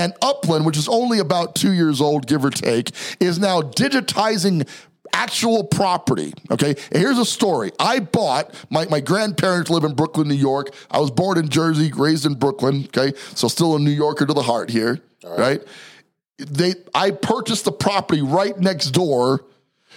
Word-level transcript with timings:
And 0.00 0.14
Upland, 0.22 0.64
which 0.64 0.78
is 0.78 0.88
only 0.88 1.18
about 1.18 1.54
two 1.54 1.72
years 1.72 2.00
old, 2.00 2.26
give 2.26 2.42
or 2.42 2.50
take, 2.50 2.90
is 3.20 3.38
now 3.38 3.60
digitizing 3.60 4.66
actual 5.12 5.62
property. 5.62 6.32
Okay. 6.50 6.70
And 6.70 6.98
here's 6.98 7.18
a 7.18 7.26
story. 7.26 7.70
I 7.78 8.00
bought 8.00 8.54
my, 8.70 8.86
my 8.86 9.00
grandparents 9.00 9.68
live 9.68 9.84
in 9.84 9.94
Brooklyn, 9.94 10.26
New 10.26 10.34
York. 10.34 10.74
I 10.90 11.00
was 11.00 11.10
born 11.10 11.36
in 11.36 11.50
Jersey, 11.50 11.92
raised 11.92 12.24
in 12.24 12.34
Brooklyn. 12.34 12.84
Okay. 12.86 13.14
So 13.34 13.46
still 13.46 13.76
a 13.76 13.78
New 13.78 13.90
Yorker 13.90 14.24
to 14.24 14.32
the 14.32 14.42
heart 14.42 14.70
here. 14.70 15.02
right? 15.22 15.38
right? 15.38 15.60
They 16.38 16.76
I 16.94 17.10
purchased 17.10 17.66
the 17.66 17.72
property 17.72 18.22
right 18.22 18.58
next 18.58 18.92
door 18.92 19.44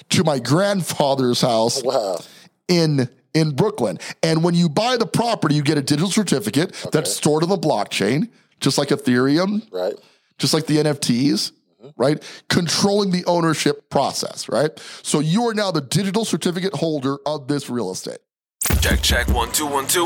to 0.09 0.25
my 0.25 0.39
grandfather's 0.39 1.39
house. 1.39 1.81
Oh, 1.85 1.87
wow. 1.87 2.19
In 2.67 3.07
in 3.33 3.51
Brooklyn. 3.51 3.99
And 4.21 4.43
when 4.43 4.53
you 4.53 4.67
buy 4.67 4.97
the 4.97 5.05
property, 5.05 5.55
you 5.55 5.63
get 5.63 5.77
a 5.77 5.81
digital 5.81 6.09
certificate 6.09 6.71
okay. 6.71 6.89
that's 6.91 7.13
stored 7.13 7.43
on 7.43 7.49
the 7.49 7.57
blockchain, 7.57 8.29
just 8.63 8.79
like 8.79 8.89
Ethereum. 8.89 9.71
Right. 9.71 9.93
Just 10.39 10.55
like 10.55 10.65
the 10.65 10.77
NFTs 10.77 11.51
mm-hmm. 11.83 12.01
right? 12.01 12.43
Controlling 12.49 13.11
the 13.11 13.25
ownership 13.25 13.89
process, 13.89 14.49
right? 14.49 14.71
So 15.03 15.19
you 15.19 15.47
are 15.47 15.53
now 15.53 15.71
the 15.71 15.81
digital 15.81 16.25
certificate 16.25 16.73
holder 16.73 17.17
of 17.25 17.47
this 17.47 17.69
real 17.69 17.91
estate. 17.91 18.19
Check, 18.81 19.01
check, 19.01 19.27
one, 19.29 19.51
two, 19.51 19.65
one, 19.65 19.87
two. 19.87 20.05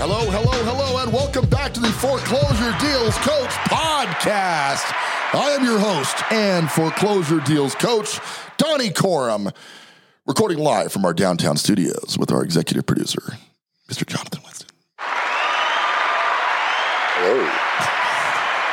Hello, 0.00 0.24
hello, 0.30 0.64
hello, 0.64 1.02
and 1.02 1.12
welcome 1.12 1.46
back 1.50 1.74
to 1.74 1.80
the 1.80 1.92
Foreclosure 1.92 2.74
Deals 2.80 3.18
Coach 3.18 3.50
podcast. 3.68 4.90
I 5.34 5.50
am 5.50 5.62
your 5.62 5.78
host 5.78 6.16
and 6.32 6.70
Foreclosure 6.70 7.40
Deals 7.40 7.74
Coach, 7.74 8.18
Donnie 8.56 8.88
Corum, 8.88 9.54
recording 10.24 10.56
live 10.56 10.90
from 10.90 11.04
our 11.04 11.12
downtown 11.12 11.58
studios 11.58 12.16
with 12.18 12.32
our 12.32 12.42
executive 12.42 12.86
producer, 12.86 13.20
Mr. 13.90 14.06
Jonathan 14.06 14.40
Winston. 14.42 14.70
Hello 17.18 17.36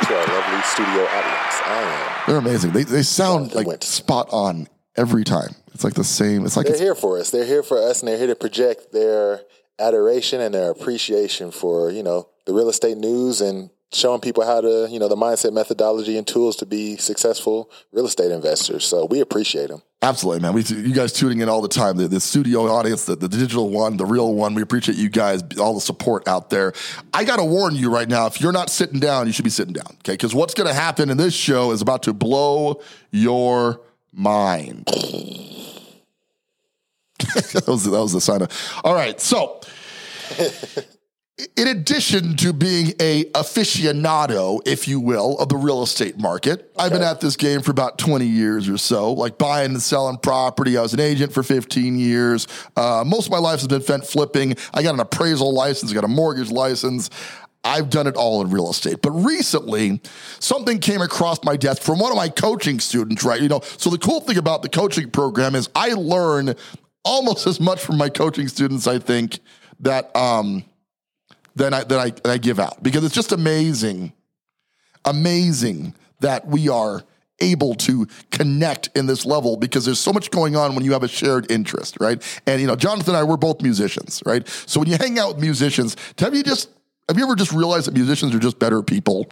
to 0.06 0.16
our 0.16 0.26
lovely 0.34 0.62
studio 0.62 1.04
audience. 1.04 1.60
I 1.66 1.82
am. 1.82 2.22
They're 2.26 2.38
amazing. 2.38 2.70
They, 2.70 2.84
they 2.84 3.02
sound 3.02 3.54
like 3.54 3.66
Winston. 3.66 3.86
spot 3.86 4.28
on 4.30 4.66
every 4.96 5.24
time. 5.24 5.54
It's 5.74 5.84
like 5.84 5.92
the 5.92 6.04
same. 6.04 6.46
It's 6.46 6.56
like 6.56 6.64
they're 6.64 6.72
it's, 6.72 6.80
here 6.82 6.94
for 6.94 7.18
us. 7.18 7.30
They're 7.30 7.44
here 7.44 7.62
for 7.62 7.76
us, 7.76 8.00
and 8.00 8.08
they're 8.08 8.16
here 8.16 8.28
to 8.28 8.34
project 8.34 8.92
their 8.92 9.42
adoration 9.78 10.40
and 10.40 10.54
their 10.54 10.70
appreciation 10.70 11.50
for 11.50 11.90
you 11.90 12.02
know 12.02 12.28
the 12.46 12.52
real 12.52 12.68
estate 12.68 12.96
news 12.96 13.40
and 13.40 13.70
showing 13.92 14.20
people 14.20 14.44
how 14.44 14.60
to 14.60 14.86
you 14.90 14.98
know 14.98 15.08
the 15.08 15.16
mindset 15.16 15.52
methodology 15.52 16.18
and 16.18 16.26
tools 16.26 16.56
to 16.56 16.66
be 16.66 16.96
successful 16.96 17.70
real 17.92 18.06
estate 18.06 18.30
investors. 18.30 18.84
So 18.84 19.06
we 19.06 19.20
appreciate 19.20 19.68
them 19.68 19.82
absolutely 20.02 20.42
man. 20.42 20.52
We 20.52 20.62
you 20.62 20.94
guys 20.94 21.12
tuning 21.12 21.40
in 21.40 21.48
all 21.48 21.62
the 21.62 21.68
time. 21.68 21.96
The, 21.96 22.08
the 22.08 22.20
studio 22.20 22.66
audience 22.66 23.06
the, 23.06 23.16
the 23.16 23.28
digital 23.28 23.70
one 23.70 23.96
the 23.96 24.06
real 24.06 24.34
one 24.34 24.54
we 24.54 24.62
appreciate 24.62 24.98
you 24.98 25.08
guys 25.08 25.42
all 25.58 25.74
the 25.74 25.80
support 25.80 26.28
out 26.28 26.50
there. 26.50 26.72
I 27.14 27.24
gotta 27.24 27.44
warn 27.44 27.74
you 27.74 27.90
right 27.90 28.08
now 28.08 28.26
if 28.26 28.40
you're 28.40 28.52
not 28.52 28.70
sitting 28.70 29.00
down 29.00 29.26
you 29.26 29.32
should 29.32 29.44
be 29.44 29.50
sitting 29.50 29.72
down 29.72 29.96
okay? 30.00 30.12
Because 30.12 30.34
what's 30.34 30.54
gonna 30.54 30.74
happen 30.74 31.10
in 31.10 31.16
this 31.16 31.34
show 31.34 31.72
is 31.72 31.80
about 31.80 32.02
to 32.04 32.12
blow 32.12 32.82
your 33.10 33.80
mind 34.12 34.86
that 37.52 37.64
was 37.66 37.84
that 37.84 37.90
was 37.90 38.12
the 38.12 38.20
sign 38.20 38.42
of. 38.42 38.80
All 38.84 38.94
right, 38.94 39.20
so. 39.20 39.60
in 41.56 41.68
addition 41.68 42.36
to 42.36 42.52
being 42.52 42.92
a 43.00 43.24
aficionado, 43.26 44.60
if 44.66 44.88
you 44.88 44.98
will, 44.98 45.38
of 45.38 45.48
the 45.48 45.56
real 45.56 45.82
estate 45.84 46.18
market, 46.18 46.60
okay. 46.60 46.70
I've 46.76 46.92
been 46.92 47.02
at 47.02 47.20
this 47.20 47.36
game 47.36 47.60
for 47.62 47.70
about 47.70 47.96
20 47.96 48.26
years 48.26 48.68
or 48.68 48.76
so, 48.76 49.12
like 49.12 49.38
buying 49.38 49.72
and 49.72 49.82
selling 49.82 50.18
property. 50.18 50.76
I 50.76 50.82
was 50.82 50.94
an 50.94 51.00
agent 51.00 51.32
for 51.32 51.44
15 51.44 51.96
years. 51.96 52.48
Uh, 52.76 53.04
most 53.06 53.26
of 53.26 53.32
my 53.32 53.38
life 53.38 53.60
has 53.60 53.68
been 53.68 53.82
spent 53.82 54.04
flipping. 54.04 54.56
I 54.74 54.82
got 54.82 54.94
an 54.94 55.00
appraisal 55.00 55.54
license, 55.54 55.92
I 55.92 55.94
got 55.94 56.04
a 56.04 56.08
mortgage 56.08 56.50
license. 56.50 57.08
I've 57.64 57.90
done 57.90 58.06
it 58.06 58.16
all 58.16 58.40
in 58.40 58.50
real 58.50 58.70
estate. 58.70 59.02
But 59.02 59.10
recently, 59.10 60.00
something 60.38 60.78
came 60.78 61.02
across 61.02 61.42
my 61.44 61.56
desk 61.56 61.82
from 61.82 61.98
one 61.98 62.12
of 62.12 62.16
my 62.16 62.28
coaching 62.28 62.80
students, 62.80 63.24
right? 63.24 63.40
You 63.40 63.48
know, 63.48 63.60
so 63.76 63.90
the 63.90 63.98
cool 63.98 64.20
thing 64.20 64.38
about 64.38 64.62
the 64.62 64.68
coaching 64.68 65.10
program 65.10 65.54
is 65.54 65.68
I 65.74 65.92
learn 65.94 66.54
almost 67.08 67.46
as 67.46 67.58
much 67.58 67.80
from 67.80 67.96
my 67.96 68.10
coaching 68.10 68.48
students, 68.48 68.86
I 68.86 68.98
think, 68.98 69.40
that 69.80 70.14
um, 70.14 70.64
than 71.56 71.72
I 71.72 71.84
that 71.84 71.98
I, 71.98 72.10
that 72.10 72.26
I 72.26 72.38
give 72.38 72.60
out 72.60 72.82
because 72.82 73.04
it's 73.04 73.14
just 73.14 73.32
amazing, 73.32 74.12
amazing 75.04 75.94
that 76.20 76.46
we 76.46 76.68
are 76.68 77.02
able 77.40 77.74
to 77.74 78.06
connect 78.30 78.90
in 78.96 79.06
this 79.06 79.24
level 79.24 79.56
because 79.56 79.84
there's 79.84 80.00
so 80.00 80.12
much 80.12 80.30
going 80.30 80.56
on 80.56 80.74
when 80.74 80.84
you 80.84 80.92
have 80.92 81.04
a 81.04 81.08
shared 81.08 81.50
interest, 81.50 81.96
right? 82.00 82.22
And 82.46 82.60
you 82.60 82.66
know, 82.66 82.76
Jonathan 82.76 83.14
and 83.14 83.18
I, 83.18 83.22
we're 83.24 83.36
both 83.36 83.62
musicians, 83.62 84.22
right? 84.26 84.46
So 84.48 84.80
when 84.80 84.88
you 84.88 84.96
hang 84.96 85.18
out 85.18 85.34
with 85.34 85.42
musicians, 85.42 85.96
have 86.18 86.34
you 86.34 86.42
just 86.42 86.68
have 87.08 87.16
you 87.16 87.24
ever 87.24 87.36
just 87.36 87.52
realized 87.52 87.86
that 87.86 87.94
musicians 87.94 88.34
are 88.34 88.38
just 88.38 88.58
better 88.58 88.82
people? 88.82 89.30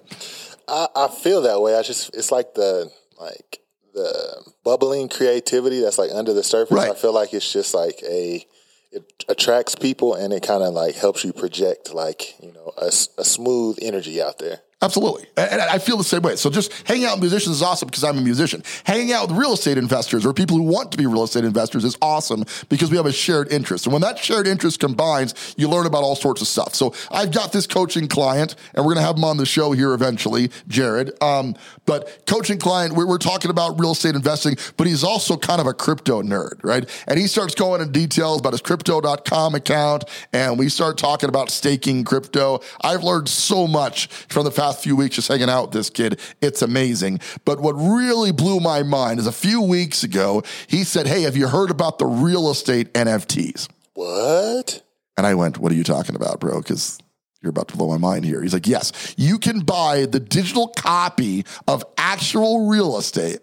I, 0.67 0.89
I 0.97 1.09
feel 1.09 1.43
that 1.43 1.61
way. 1.61 1.77
I 1.77 1.83
just 1.83 2.15
it's 2.17 2.33
like 2.33 2.55
the 2.55 2.91
like 3.21 3.61
the 3.97 4.53
bubbling 4.63 5.09
creativity 5.09 5.81
that's 5.81 5.99
like 5.99 6.11
under 6.13 6.33
the 6.33 6.45
surface. 6.45 6.77
Right. 6.77 6.91
I 6.91 6.95
feel 6.95 7.15
like 7.15 7.33
it's 7.33 7.51
just 7.51 7.75
like 7.75 8.01
a 8.09 8.47
it 8.93 9.25
attracts 9.29 9.75
people 9.75 10.15
and 10.15 10.33
it 10.33 10.43
kind 10.43 10.63
of 10.63 10.73
like 10.75 10.95
helps 10.95 11.25
you 11.25 11.33
project 11.33 11.93
like 11.93 12.41
you 12.41 12.53
know 12.53 12.73
a, 12.77 12.87
a 12.87 13.25
smooth 13.25 13.79
energy 13.83 14.23
out 14.23 14.39
there. 14.39 14.61
Absolutely. 14.83 15.25
And 15.39 15.63
I 15.63 15.79
feel 15.79 15.97
the 15.97 16.05
same 16.05 16.21
way. 16.21 16.37
So 16.37 16.51
just 16.51 16.71
hanging 16.87 17.07
out 17.07 17.15
with 17.15 17.23
musicians 17.23 17.57
is 17.57 17.63
awesome 17.63 17.87
because 17.87 18.05
I'm 18.05 18.19
a 18.19 18.21
musician. 18.21 18.63
Hanging 18.85 19.11
out 19.11 19.29
with 19.29 19.39
real 19.39 19.55
estate 19.55 19.79
investors 19.79 20.27
or 20.27 20.35
people 20.35 20.59
who 20.59 20.65
want 20.65 20.93
to 20.93 20.99
be 20.99 21.07
real 21.07 21.25
estate 21.25 21.45
investors 21.45 21.83
is 21.83 21.97
awesome 22.03 22.45
because 22.69 22.91
we 22.91 22.99
have 22.99 23.07
a 23.07 23.13
shared 23.13 23.51
interest. 23.51 23.87
And 23.87 23.95
when 23.95 24.03
that 24.03 24.19
shared 24.19 24.47
interest 24.47 24.79
combines, 24.79 25.55
you 25.57 25.67
learn 25.67 25.87
about 25.87 26.03
all 26.03 26.15
sorts 26.15 26.43
of 26.43 26.47
stuff. 26.47 26.75
So 26.75 26.93
I've 27.11 27.33
got 27.33 27.53
this 27.53 27.67
coaching 27.67 28.07
client 28.07 28.55
and 28.75 28.85
we're 28.85 28.93
going 28.93 29.03
to 29.03 29.07
have 29.07 29.17
him 29.17 29.25
on 29.25 29.39
the 29.39 29.47
show 29.47 29.73
here 29.73 29.95
eventually, 29.95 30.51
Jared. 30.69 31.11
Um, 31.23 31.57
but 31.87 32.25
coaching 32.27 32.59
client, 32.59 32.93
we're, 32.93 33.07
we're 33.07 33.17
talking 33.17 33.51
about 33.51 33.81
real 33.81 33.93
estate 33.93 34.15
investing, 34.15 34.59
but 34.77 34.87
he's 34.87 35.03
also 35.03 35.39
kind 35.39 35.59
of 35.59 35.67
a 35.67 35.73
crypto 35.73 36.21
nerd, 36.21 36.63
right? 36.63 36.87
And 37.07 37.19
he 37.19 37.29
starts 37.29 37.55
going 37.55 37.81
into 37.81 37.93
details 37.93 38.41
about 38.41 38.53
his 38.53 38.61
crypto.com 38.61 39.55
account 39.55 40.05
and 40.35 40.59
we 40.59 40.69
start 40.69 40.99
talking 40.99 41.31
about 41.31 41.49
staking 41.49 42.05
crypto. 42.05 42.61
I've 42.83 43.03
learned 43.03 43.31
so 43.31 43.67
much 43.67 44.09
from 44.29 44.45
the 44.45 44.51
fact 44.51 44.66
past 44.67 44.83
few 44.83 44.97
weeks 44.97 45.17
just 45.17 45.29
hanging 45.29 45.49
out 45.49 45.63
with 45.63 45.73
this 45.73 45.91
kid. 45.91 46.21
It's 46.41 46.63
amazing. 46.63 47.21
But 47.45 47.61
what 47.61 47.73
really 47.75 48.33
blew 48.33 48.61
my 48.61 48.83
mind 48.83 49.21
is 49.21 49.27
a 49.27 49.33
few 49.33 49.63
weeks 49.63 50.03
ago, 50.03 50.43
he 50.67 50.85
said, 50.85 51.07
Hey, 51.07 51.23
have 51.23 51.37
you 51.37 51.49
heard 51.49 51.71
about 51.71 51.99
the 51.99 52.07
real 52.07 52.51
estate 52.51 52.93
NFTs? 52.95 53.69
What? 53.95 54.83
And 55.17 55.27
I 55.27 55.35
went, 55.35 55.59
What 55.59 55.73
are 55.73 55.77
you 55.77 55.85
talking 55.85 56.17
about, 56.17 56.41
bro? 56.41 56.61
Because 56.61 56.99
you're 57.43 57.51
about 57.51 57.69
to 57.69 57.77
blow 57.77 57.89
my 57.89 57.99
mind 57.99 58.25
here. 58.25 58.43
He's 58.43 58.53
like, 58.53 58.67
Yes, 58.67 59.15
you 59.17 59.39
can 59.39 59.61
buy 59.61 60.07
the 60.07 60.21
digital 60.21 60.69
copy 60.69 61.45
of 61.69 61.85
actual 61.97 62.69
real 62.69 62.99
estate 62.99 63.41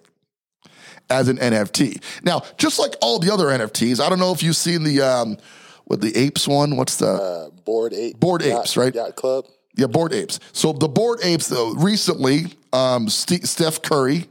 as 1.10 1.28
an 1.28 1.38
NFT. 1.38 2.02
Now, 2.24 2.44
just 2.58 2.80
like 2.80 2.96
all 3.02 3.20
the 3.20 3.32
other 3.32 3.46
NFTs, 3.46 4.00
I 4.00 4.10
don't 4.10 4.20
know 4.20 4.34
if 4.34 4.44
you've 4.44 4.56
seen 4.56 4.84
the 4.84 5.02
um, 5.02 5.38
what 5.86 6.02
the 6.02 6.16
apes 6.18 6.48
one. 6.48 6.76
What's 6.76 6.98
the 6.98 7.08
uh, 7.08 7.50
bored 7.64 7.94
ape? 7.94 8.20
Bored 8.20 8.42
apes, 8.42 8.76
right? 8.76 8.94
Yacht 8.94 9.16
club. 9.16 9.46
Yeah, 9.76 9.88
bored 9.88 10.14
apes. 10.14 10.40
So 10.52 10.74
the 10.74 10.88
bored 10.88 11.20
apes, 11.24 11.48
though, 11.48 11.74
recently, 11.74 12.46
um, 12.72 13.10
St- 13.10 13.48
Steph 13.48 13.82
Curry, 13.82 14.28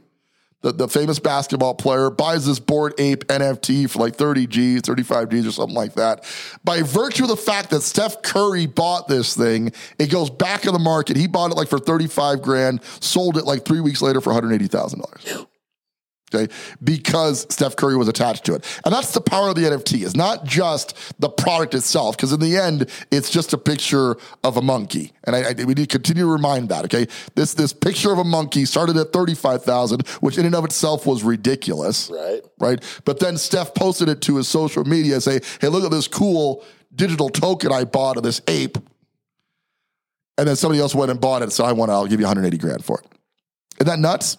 the, 0.61 0.71
the 0.71 0.87
famous 0.87 1.19
basketball 1.19 1.75
player, 1.75 2.09
buys 2.09 2.45
this 2.45 2.59
bored 2.59 2.93
ape 2.97 3.25
NFT 3.25 3.89
for 3.89 3.99
like 3.99 4.15
30 4.15 4.47
G's, 4.47 4.81
35 4.81 5.29
G's, 5.29 5.47
or 5.47 5.51
something 5.51 5.75
like 5.75 5.95
that. 5.95 6.23
By 6.63 6.81
virtue 6.81 7.23
of 7.23 7.29
the 7.29 7.35
fact 7.37 7.71
that 7.71 7.81
Steph 7.81 8.21
Curry 8.21 8.65
bought 8.67 9.09
this 9.09 9.35
thing, 9.35 9.73
it 9.99 10.09
goes 10.09 10.29
back 10.29 10.65
in 10.65 10.71
the 10.71 10.79
market. 10.79 11.17
He 11.17 11.27
bought 11.27 11.51
it 11.51 11.55
like 11.55 11.67
for 11.67 11.79
35 11.79 12.41
grand, 12.41 12.81
sold 13.01 13.37
it 13.37 13.43
like 13.43 13.65
three 13.65 13.81
weeks 13.81 14.01
later 14.01 14.21
for 14.21 14.31
$180,000 14.31 15.47
okay? 16.33 16.53
Because 16.83 17.45
Steph 17.53 17.75
Curry 17.75 17.95
was 17.95 18.07
attached 18.07 18.45
to 18.45 18.55
it. 18.55 18.81
And 18.85 18.93
that's 18.93 19.13
the 19.13 19.21
power 19.21 19.49
of 19.49 19.55
the 19.55 19.61
NFT. 19.61 20.03
It's 20.05 20.15
not 20.15 20.45
just 20.45 20.95
the 21.19 21.29
product 21.29 21.73
itself, 21.73 22.15
because 22.15 22.33
in 22.33 22.39
the 22.39 22.57
end, 22.57 22.89
it's 23.11 23.29
just 23.29 23.53
a 23.53 23.57
picture 23.57 24.17
of 24.43 24.57
a 24.57 24.61
monkey. 24.61 25.13
And 25.23 25.35
I, 25.35 25.49
I, 25.49 25.53
we 25.63 25.73
need 25.73 25.89
to 25.89 25.97
continue 25.97 26.23
to 26.23 26.31
remind 26.31 26.69
that, 26.69 26.85
okay? 26.85 27.07
This 27.35 27.53
this 27.53 27.73
picture 27.73 28.11
of 28.11 28.19
a 28.19 28.23
monkey 28.23 28.65
started 28.65 28.97
at 28.97 29.13
35,000, 29.13 30.07
which 30.19 30.37
in 30.37 30.45
and 30.45 30.55
of 30.55 30.65
itself 30.65 31.05
was 31.05 31.23
ridiculous. 31.23 32.09
Right. 32.09 32.41
Right? 32.59 33.01
But 33.05 33.19
then 33.19 33.37
Steph 33.37 33.73
posted 33.73 34.09
it 34.09 34.21
to 34.21 34.37
his 34.37 34.47
social 34.47 34.83
media 34.83 35.15
and 35.15 35.23
say, 35.23 35.39
hey, 35.61 35.67
look 35.67 35.83
at 35.83 35.91
this 35.91 36.07
cool 36.07 36.63
digital 36.95 37.29
token 37.29 37.71
I 37.71 37.85
bought 37.85 38.17
of 38.17 38.23
this 38.23 38.41
ape. 38.47 38.77
And 40.37 40.47
then 40.47 40.55
somebody 40.55 40.81
else 40.81 40.95
went 40.95 41.11
and 41.11 41.21
bought 41.21 41.41
it. 41.41 41.51
So 41.51 41.63
I 41.63 41.73
want 41.73 41.89
to, 41.89 41.93
I'll 41.93 42.07
give 42.07 42.19
you 42.19 42.25
180 42.25 42.57
grand 42.57 42.83
for 42.83 42.99
it. 42.99 43.05
Isn't 43.79 43.87
that 43.87 43.99
nuts? 43.99 44.37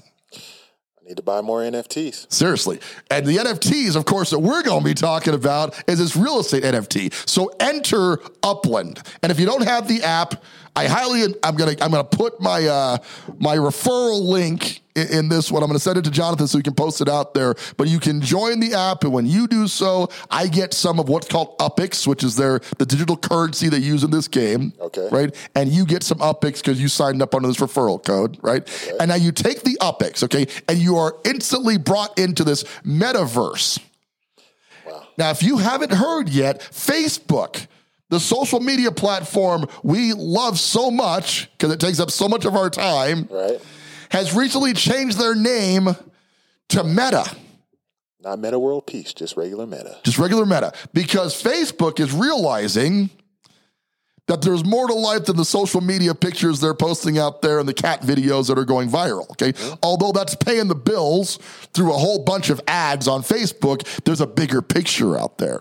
Need 1.06 1.18
to 1.18 1.22
buy 1.22 1.42
more 1.42 1.60
NFTs. 1.60 2.32
Seriously. 2.32 2.80
And 3.10 3.26
the 3.26 3.36
NFTs, 3.36 3.94
of 3.94 4.06
course, 4.06 4.30
that 4.30 4.38
we're 4.38 4.62
going 4.62 4.80
to 4.80 4.84
be 4.84 4.94
talking 4.94 5.34
about 5.34 5.74
is 5.86 5.98
this 5.98 6.16
real 6.16 6.40
estate 6.40 6.62
NFT. 6.62 7.12
So 7.28 7.52
enter 7.60 8.20
Upland. 8.42 9.02
And 9.22 9.30
if 9.30 9.38
you 9.38 9.44
don't 9.44 9.64
have 9.64 9.86
the 9.86 10.02
app, 10.02 10.42
I 10.76 10.86
highly 10.86 11.22
I'm 11.42 11.54
gonna 11.56 11.76
I'm 11.80 11.90
gonna 11.90 12.04
put 12.04 12.40
my 12.40 12.66
uh 12.66 12.98
my 13.38 13.56
referral 13.56 14.26
link 14.26 14.82
in, 14.96 15.06
in 15.08 15.28
this 15.28 15.50
one. 15.50 15.62
I'm 15.62 15.68
gonna 15.68 15.78
send 15.78 15.98
it 15.98 16.04
to 16.04 16.10
Jonathan 16.10 16.48
so 16.48 16.58
he 16.58 16.62
can 16.62 16.74
post 16.74 17.00
it 17.00 17.08
out 17.08 17.32
there. 17.32 17.54
But 17.76 17.88
you 17.88 18.00
can 18.00 18.20
join 18.20 18.58
the 18.58 18.74
app, 18.74 19.04
and 19.04 19.12
when 19.12 19.26
you 19.26 19.46
do 19.46 19.68
so, 19.68 20.08
I 20.30 20.48
get 20.48 20.74
some 20.74 20.98
of 20.98 21.08
what's 21.08 21.28
called 21.28 21.56
UPX, 21.58 22.06
which 22.06 22.24
is 22.24 22.34
their 22.36 22.60
the 22.78 22.86
digital 22.86 23.16
currency 23.16 23.68
they 23.68 23.78
use 23.78 24.02
in 24.02 24.10
this 24.10 24.26
game. 24.26 24.72
Okay. 24.80 25.08
Right? 25.12 25.50
And 25.54 25.70
you 25.70 25.86
get 25.86 26.02
some 26.02 26.18
UPX 26.18 26.56
because 26.58 26.80
you 26.80 26.88
signed 26.88 27.22
up 27.22 27.34
under 27.34 27.46
this 27.46 27.58
referral 27.58 28.02
code, 28.02 28.38
right? 28.42 28.62
Okay. 28.62 28.96
And 28.98 29.08
now 29.08 29.16
you 29.16 29.30
take 29.30 29.62
the 29.62 29.78
UPX, 29.80 30.24
okay, 30.24 30.46
and 30.68 30.78
you 30.78 30.96
are 30.96 31.16
instantly 31.24 31.78
brought 31.78 32.18
into 32.18 32.42
this 32.42 32.64
metaverse. 32.84 33.78
Wow. 34.86 35.06
Now, 35.16 35.30
if 35.30 35.42
you 35.42 35.58
haven't 35.58 35.92
heard 35.92 36.28
yet, 36.28 36.60
Facebook 36.60 37.68
the 38.10 38.20
social 38.20 38.60
media 38.60 38.92
platform 38.92 39.66
we 39.82 40.12
love 40.12 40.58
so 40.58 40.90
much 40.90 41.50
because 41.52 41.72
it 41.72 41.80
takes 41.80 42.00
up 42.00 42.10
so 42.10 42.28
much 42.28 42.44
of 42.44 42.54
our 42.54 42.70
time, 42.70 43.28
right. 43.30 43.60
has 44.10 44.34
recently 44.34 44.72
changed 44.72 45.18
their 45.18 45.34
name 45.34 45.88
to 46.68 46.84
Meta. 46.84 47.24
Not 48.20 48.38
Metta 48.38 48.58
World 48.58 48.86
Peace, 48.86 49.12
just 49.12 49.36
regular 49.36 49.66
Meta. 49.66 49.98
Just 50.02 50.18
regular 50.18 50.46
Meta. 50.46 50.72
Because 50.94 51.40
Facebook 51.40 52.00
is 52.00 52.12
realizing 52.12 53.10
that 54.26 54.42
there's 54.42 54.64
more 54.64 54.86
to 54.86 54.94
life 54.94 55.26
than 55.26 55.36
the 55.36 55.44
social 55.44 55.80
media 55.80 56.14
pictures 56.14 56.60
they're 56.60 56.74
posting 56.74 57.18
out 57.18 57.42
there 57.42 57.58
and 57.58 57.68
the 57.68 57.74
cat 57.74 58.00
videos 58.00 58.48
that 58.48 58.58
are 58.58 58.64
going 58.64 58.88
viral. 58.88 59.30
Okay. 59.32 59.52
Mm-hmm. 59.52 59.74
Although 59.82 60.12
that's 60.12 60.34
paying 60.34 60.68
the 60.68 60.74
bills 60.74 61.36
through 61.74 61.92
a 61.92 61.98
whole 61.98 62.24
bunch 62.24 62.50
of 62.50 62.60
ads 62.66 63.06
on 63.06 63.22
Facebook, 63.22 63.82
there's 64.04 64.20
a 64.20 64.26
bigger 64.26 64.62
picture 64.62 65.18
out 65.18 65.38
there 65.38 65.60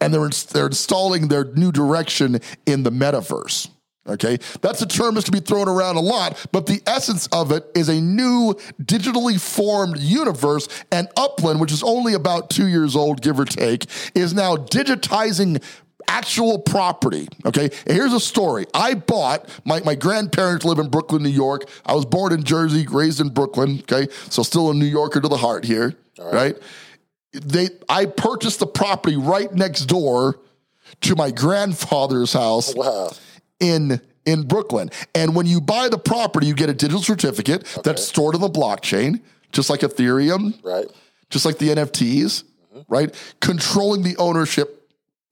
and 0.00 0.12
they're, 0.12 0.28
they're 0.28 0.66
installing 0.66 1.28
their 1.28 1.44
new 1.44 1.72
direction 1.72 2.40
in 2.66 2.82
the 2.82 2.90
metaverse. 2.90 3.70
Okay, 4.08 4.38
that's 4.60 4.80
a 4.82 4.86
term 4.86 5.14
that's 5.14 5.26
to 5.26 5.32
be 5.32 5.40
thrown 5.40 5.68
around 5.68 5.96
a 5.96 6.00
lot, 6.00 6.46
but 6.52 6.66
the 6.66 6.80
essence 6.86 7.26
of 7.32 7.50
it 7.50 7.64
is 7.74 7.88
a 7.88 8.00
new 8.00 8.54
digitally 8.80 9.40
formed 9.40 9.98
universe. 9.98 10.68
And 10.92 11.08
Upland, 11.16 11.60
which 11.60 11.72
is 11.72 11.82
only 11.82 12.14
about 12.14 12.48
two 12.48 12.68
years 12.68 12.94
old, 12.94 13.20
give 13.20 13.40
or 13.40 13.44
take, 13.44 13.86
is 14.14 14.32
now 14.32 14.54
digitizing 14.54 15.60
actual 16.08 16.58
property. 16.58 17.28
Okay. 17.44 17.70
And 17.86 17.96
here's 17.96 18.12
a 18.12 18.20
story. 18.20 18.66
I 18.74 18.94
bought 18.94 19.48
my, 19.64 19.80
my 19.80 19.94
grandparents 19.94 20.64
live 20.64 20.78
in 20.78 20.88
Brooklyn, 20.88 21.22
New 21.22 21.28
York. 21.28 21.68
I 21.84 21.94
was 21.94 22.04
born 22.04 22.32
in 22.32 22.44
Jersey, 22.44 22.86
raised 22.86 23.20
in 23.20 23.28
Brooklyn. 23.28 23.80
Okay. 23.80 24.10
So 24.30 24.42
still 24.42 24.70
a 24.70 24.74
New 24.74 24.86
Yorker 24.86 25.20
to 25.20 25.28
the 25.28 25.36
heart 25.36 25.64
here. 25.64 25.94
right? 26.18 26.32
right? 26.32 26.56
they 27.32 27.68
I 27.88 28.06
purchased 28.06 28.60
the 28.60 28.66
property 28.66 29.16
right 29.16 29.52
next 29.52 29.86
door 29.86 30.40
to 31.02 31.16
my 31.16 31.30
grandfather's 31.30 32.32
house. 32.32 32.74
Wow. 32.74 33.10
In 33.60 34.00
in 34.24 34.42
Brooklyn. 34.42 34.90
And 35.14 35.36
when 35.36 35.46
you 35.46 35.60
buy 35.60 35.88
the 35.88 35.98
property, 35.98 36.46
you 36.46 36.54
get 36.54 36.68
a 36.68 36.74
digital 36.74 37.02
certificate 37.02 37.62
okay. 37.62 37.82
that's 37.84 38.04
stored 38.04 38.34
on 38.34 38.40
the 38.40 38.50
blockchain, 38.50 39.20
just 39.52 39.70
like 39.70 39.80
Ethereum. 39.80 40.62
Right. 40.64 40.86
Just 41.30 41.44
like 41.44 41.58
the 41.58 41.68
NFTs, 41.68 42.44
mm-hmm. 42.44 42.80
right? 42.88 43.34
Controlling 43.40 44.02
the 44.02 44.16
ownership 44.16 44.75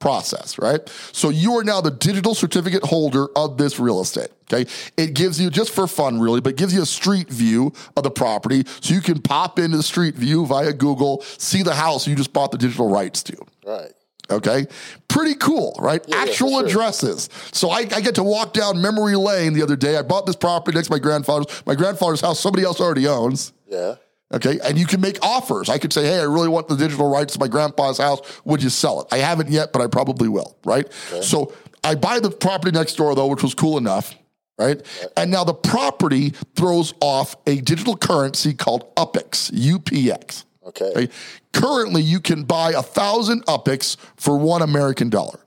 process, 0.04 0.58
right? 0.58 0.86
So 1.12 1.30
you 1.30 1.54
are 1.56 1.64
now 1.64 1.80
the 1.80 1.90
digital 1.90 2.34
certificate 2.34 2.84
holder 2.84 3.28
of 3.34 3.56
this 3.56 3.80
real 3.80 4.02
estate. 4.02 4.28
Okay. 4.52 4.70
It 4.98 5.14
gives 5.14 5.40
you 5.40 5.48
just 5.48 5.70
for 5.70 5.86
fun, 5.86 6.20
really, 6.20 6.42
but 6.42 6.56
gives 6.56 6.74
you 6.74 6.82
a 6.82 6.86
street 6.86 7.30
view 7.30 7.72
of 7.96 8.02
the 8.02 8.10
property. 8.10 8.64
So 8.82 8.92
you 8.92 9.00
can 9.00 9.22
pop 9.22 9.58
into 9.58 9.78
the 9.78 9.82
street 9.82 10.14
view 10.14 10.44
via 10.44 10.74
Google, 10.74 11.22
see 11.38 11.62
the 11.62 11.74
house 11.74 12.06
you 12.06 12.14
just 12.16 12.34
bought 12.34 12.52
the 12.52 12.58
digital 12.58 12.86
rights 12.86 13.22
to. 13.22 13.36
Right. 13.66 13.92
Okay. 14.28 14.66
Pretty 15.08 15.36
cool, 15.36 15.74
right? 15.80 16.04
Yeah, 16.06 16.16
Actual 16.16 16.50
yeah, 16.50 16.58
sure. 16.58 16.66
addresses. 16.66 17.30
So 17.52 17.70
I, 17.70 17.88
I, 17.90 18.02
get 18.02 18.16
to 18.16 18.22
walk 18.22 18.52
down 18.52 18.82
memory 18.82 19.16
lane 19.16 19.54
the 19.54 19.62
other 19.62 19.76
day. 19.76 19.96
I 19.96 20.02
bought 20.02 20.26
this 20.26 20.36
property 20.36 20.76
next 20.76 20.88
to 20.88 20.92
my 20.92 20.98
grandfather's. 20.98 21.46
My 21.64 21.74
grandfather's 21.74 22.20
house, 22.20 22.40
somebody 22.40 22.62
else 22.62 22.78
already 22.78 23.06
owns. 23.06 23.54
Yeah. 23.66 23.94
Okay. 24.32 24.58
And 24.64 24.78
you 24.78 24.86
can 24.86 25.00
make 25.00 25.22
offers. 25.22 25.68
I 25.68 25.78
could 25.78 25.92
say, 25.92 26.04
hey, 26.04 26.18
I 26.18 26.24
really 26.24 26.48
want 26.48 26.68
the 26.68 26.76
digital 26.76 27.08
rights 27.08 27.34
to 27.34 27.40
my 27.40 27.48
grandpa's 27.48 27.98
house. 27.98 28.20
Would 28.44 28.62
you 28.62 28.70
sell 28.70 29.00
it? 29.00 29.08
I 29.12 29.18
haven't 29.18 29.50
yet, 29.50 29.72
but 29.72 29.82
I 29.82 29.86
probably 29.86 30.28
will. 30.28 30.56
Right. 30.64 30.86
Okay. 31.12 31.22
So 31.22 31.54
I 31.84 31.94
buy 31.94 32.20
the 32.20 32.30
property 32.30 32.72
next 32.72 32.94
door, 32.94 33.14
though, 33.14 33.26
which 33.26 33.42
was 33.42 33.54
cool 33.54 33.78
enough. 33.78 34.14
Right? 34.58 34.76
right. 34.76 35.12
And 35.16 35.30
now 35.30 35.44
the 35.44 35.54
property 35.54 36.30
throws 36.54 36.94
off 37.00 37.36
a 37.46 37.60
digital 37.60 37.96
currency 37.96 38.54
called 38.54 38.94
UPX, 38.96 39.50
UPX. 39.50 40.44
Okay. 40.66 40.84
okay? 40.86 41.08
Currently, 41.52 42.02
you 42.02 42.20
can 42.20 42.44
buy 42.44 42.70
a 42.70 42.82
thousand 42.82 43.44
UPX 43.46 43.96
for 44.16 44.38
one 44.38 44.62
American 44.62 45.10
dollar. 45.10 45.40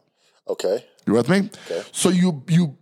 Okay. 0.47 0.85
You 1.05 1.13
with 1.13 1.29
me? 1.29 1.49
Okay. 1.69 1.83
So 1.91 2.09
you 2.09 2.43
you 2.47 2.77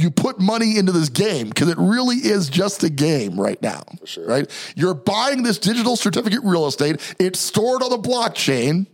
you 0.00 0.10
put 0.10 0.40
money 0.40 0.76
into 0.76 0.92
this 0.92 1.08
game 1.08 1.48
because 1.48 1.68
it 1.68 1.78
really 1.78 2.16
is 2.16 2.48
just 2.48 2.82
a 2.82 2.90
game 2.90 3.38
right 3.38 3.60
now. 3.62 3.82
Sure. 4.04 4.26
Right? 4.26 4.72
You're 4.76 4.94
buying 4.94 5.42
this 5.42 5.58
digital 5.58 5.96
certificate 5.96 6.40
real 6.42 6.66
estate, 6.66 7.14
it's 7.18 7.38
stored 7.38 7.82
on 7.82 7.90
the 7.90 7.98
blockchain. 7.98 8.86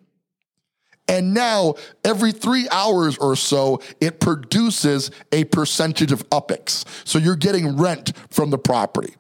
And 1.09 1.33
now, 1.33 1.75
every 2.05 2.33
three 2.33 2.69
hours 2.73 3.17
or 3.19 3.37
so, 3.37 3.81
it 4.01 4.19
produces 4.19 5.13
a 5.31 5.45
percentage 5.45 6.11
of 6.11 6.29
UPX. 6.31 6.85
So 7.07 7.21
you're 7.21 7.37
getting 7.37 7.77
rent 7.77 8.13
from 8.29 8.51
the 8.51 8.59
property. 8.59 9.15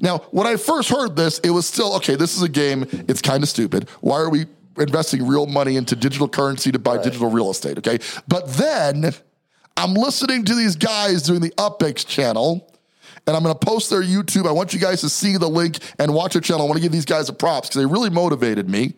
Now, 0.00 0.18
when 0.32 0.46
I 0.46 0.56
first 0.56 0.90
heard 0.90 1.16
this, 1.16 1.38
it 1.38 1.48
was 1.48 1.66
still 1.66 1.94
okay, 1.96 2.14
this 2.14 2.36
is 2.36 2.42
a 2.42 2.48
game. 2.48 2.86
It's 3.08 3.22
kind 3.22 3.42
of 3.42 3.48
stupid. 3.48 3.88
Why 4.02 4.16
are 4.16 4.28
we 4.28 4.44
investing 4.78 5.26
real 5.26 5.46
money 5.46 5.76
into 5.76 5.96
digital 5.96 6.28
currency 6.28 6.72
to 6.72 6.78
buy 6.78 6.96
right. 6.96 7.04
digital 7.04 7.30
real 7.30 7.50
estate? 7.50 7.78
Okay. 7.78 7.98
But 8.28 8.46
then 8.54 9.14
I'm 9.76 9.94
listening 9.94 10.44
to 10.44 10.54
these 10.54 10.76
guys 10.76 11.22
doing 11.22 11.40
the 11.40 11.50
UPX 11.50 12.06
channel. 12.06 12.66
And 13.26 13.36
I'm 13.36 13.42
going 13.42 13.54
to 13.54 13.66
post 13.66 13.90
their 13.90 14.02
YouTube. 14.02 14.48
I 14.48 14.50
want 14.50 14.72
you 14.72 14.80
guys 14.80 15.02
to 15.02 15.08
see 15.08 15.36
the 15.36 15.48
link 15.48 15.78
and 15.98 16.14
watch 16.14 16.32
their 16.32 16.40
channel. 16.40 16.62
I 16.62 16.64
want 16.64 16.78
to 16.78 16.82
give 16.82 16.90
these 16.90 17.04
guys 17.04 17.28
a 17.28 17.32
props 17.32 17.68
because 17.68 17.82
they 17.82 17.86
really 17.86 18.10
motivated 18.10 18.68
me. 18.68 18.94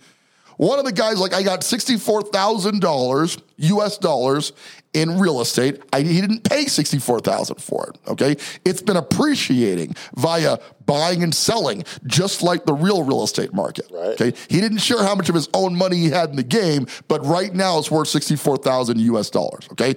One 0.57 0.79
of 0.79 0.85
the 0.85 0.93
guys, 0.93 1.19
like, 1.19 1.35
I 1.35 1.43
got 1.43 1.61
$64,000 1.61 3.43
US 3.57 3.99
dollars 3.99 4.53
in 4.93 5.19
real 5.19 5.41
estate. 5.41 5.83
I, 5.93 6.03
he 6.03 6.21
didn't 6.21 6.49
pay 6.49 6.67
64000 6.67 7.57
for 7.57 7.89
it, 7.89 7.99
okay? 8.09 8.37
It's 8.65 8.83
been 8.83 8.97
appreciating 8.97 9.97
via 10.17 10.59
buying 10.85 11.23
and 11.23 11.35
selling, 11.35 11.85
just 12.07 12.43
like 12.43 12.67
the 12.67 12.75
real 12.75 13.03
real 13.03 13.23
estate 13.25 13.55
market, 13.55 13.87
right. 13.91 14.21
okay? 14.21 14.35
He 14.49 14.61
didn't 14.61 14.79
share 14.79 15.03
how 15.03 15.15
much 15.15 15.29
of 15.29 15.35
his 15.35 15.49
own 15.55 15.75
money 15.75 15.97
he 15.97 16.11
had 16.11 16.31
in 16.31 16.37
the 16.37 16.43
game, 16.43 16.87
but 17.09 17.25
right 17.25 17.55
now 17.55 17.79
it's 17.79 17.91
worth 17.91 18.09
64000 18.09 19.01
US 19.01 19.31
dollars, 19.31 19.69
okay? 19.73 19.95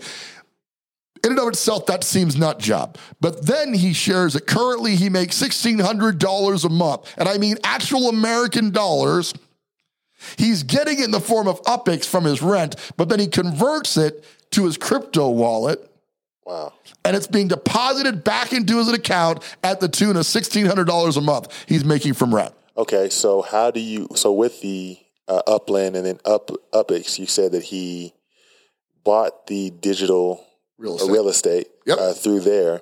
In 1.25 1.31
and 1.31 1.39
of 1.39 1.47
itself, 1.47 1.87
that 1.87 2.03
seems 2.03 2.35
nut 2.35 2.59
job. 2.59 2.99
But 3.19 3.47
then 3.47 3.73
he 3.73 3.93
shares 3.93 4.33
that 4.33 4.45
currently 4.45 4.95
he 4.95 5.09
makes 5.09 5.41
$1,600 5.41 6.65
a 6.65 6.69
month. 6.69 7.13
And 7.17 7.27
I 7.27 7.39
mean 7.39 7.57
actual 7.63 8.09
American 8.09 8.69
dollars. 8.69 9.33
He's 10.37 10.61
getting 10.61 10.99
it 10.99 11.05
in 11.05 11.09
the 11.09 11.19
form 11.19 11.47
of 11.47 11.63
UPX 11.63 12.05
from 12.05 12.25
his 12.25 12.43
rent, 12.43 12.75
but 12.95 13.09
then 13.09 13.19
he 13.19 13.25
converts 13.25 13.97
it 13.97 14.23
to 14.51 14.65
his 14.65 14.77
crypto 14.77 15.29
wallet. 15.31 15.89
Wow. 16.45 16.73
And 17.03 17.15
it's 17.15 17.25
being 17.25 17.47
deposited 17.47 18.23
back 18.23 18.53
into 18.53 18.77
his 18.77 18.91
account 18.91 19.43
at 19.63 19.79
the 19.79 19.87
tune 19.87 20.17
of 20.17 20.23
$1,600 20.23 21.17
a 21.17 21.21
month 21.21 21.65
he's 21.67 21.83
making 21.83 22.13
from 22.13 22.35
rent. 22.35 22.53
Okay. 22.77 23.09
So, 23.09 23.41
how 23.41 23.71
do 23.71 23.79
you, 23.79 24.09
so 24.13 24.31
with 24.31 24.61
the 24.61 24.99
uh, 25.27 25.41
Upland 25.47 25.95
and 25.95 26.05
then 26.05 26.19
Up 26.23 26.51
UPX, 26.71 27.17
you 27.17 27.25
said 27.25 27.51
that 27.53 27.63
he 27.63 28.13
bought 29.03 29.47
the 29.47 29.71
digital 29.71 30.45
real 30.77 30.95
estate, 30.95 31.11
real 31.11 31.29
estate 31.29 31.67
yep. 31.85 31.97
uh, 31.99 32.13
through 32.13 32.41
there. 32.41 32.81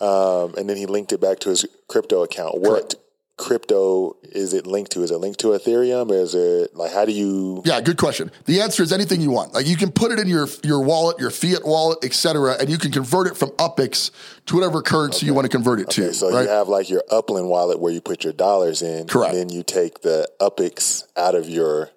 Um, 0.00 0.54
and 0.56 0.68
then 0.68 0.76
he 0.76 0.86
linked 0.86 1.12
it 1.12 1.20
back 1.20 1.38
to 1.40 1.50
his 1.50 1.66
crypto 1.88 2.22
account. 2.22 2.60
What 2.60 2.70
Correct. 2.70 2.94
crypto 3.36 4.16
is 4.22 4.52
it 4.52 4.66
linked 4.66 4.92
to? 4.92 5.02
Is 5.02 5.12
it 5.12 5.18
linked 5.18 5.38
to 5.40 5.48
Ethereum? 5.48 6.10
Is 6.10 6.34
it 6.34 6.74
like 6.74 6.92
how 6.92 7.04
do 7.04 7.12
you? 7.12 7.62
Yeah, 7.64 7.80
good 7.80 7.96
question. 7.96 8.32
The 8.46 8.60
answer 8.60 8.82
is 8.82 8.92
anything 8.92 9.20
you 9.20 9.30
want. 9.30 9.54
Like 9.54 9.66
you 9.66 9.76
can 9.76 9.92
put 9.92 10.10
it 10.10 10.18
in 10.18 10.26
your 10.26 10.48
your 10.64 10.82
wallet, 10.82 11.20
your 11.20 11.30
fiat 11.30 11.64
wallet, 11.64 12.04
etc., 12.04 12.56
and 12.58 12.68
you 12.68 12.78
can 12.78 12.90
convert 12.90 13.28
it 13.28 13.36
from 13.36 13.50
UPX 13.50 14.10
to 14.46 14.56
whatever 14.56 14.82
currency 14.82 15.18
okay. 15.18 15.26
you 15.26 15.34
want 15.34 15.44
to 15.44 15.48
convert 15.48 15.78
it 15.78 15.86
okay, 15.86 16.08
to. 16.08 16.14
So 16.14 16.32
right? 16.32 16.42
you 16.42 16.48
have 16.48 16.68
like 16.68 16.90
your 16.90 17.04
Upland 17.08 17.48
wallet 17.48 17.78
where 17.78 17.92
you 17.92 18.00
put 18.00 18.24
your 18.24 18.32
dollars 18.32 18.82
in, 18.82 19.06
Correct. 19.06 19.32
And 19.34 19.50
then 19.50 19.56
you 19.56 19.62
take 19.62 20.00
the 20.00 20.28
UPX 20.40 21.04
out 21.16 21.36
of 21.36 21.48
your 21.48 21.90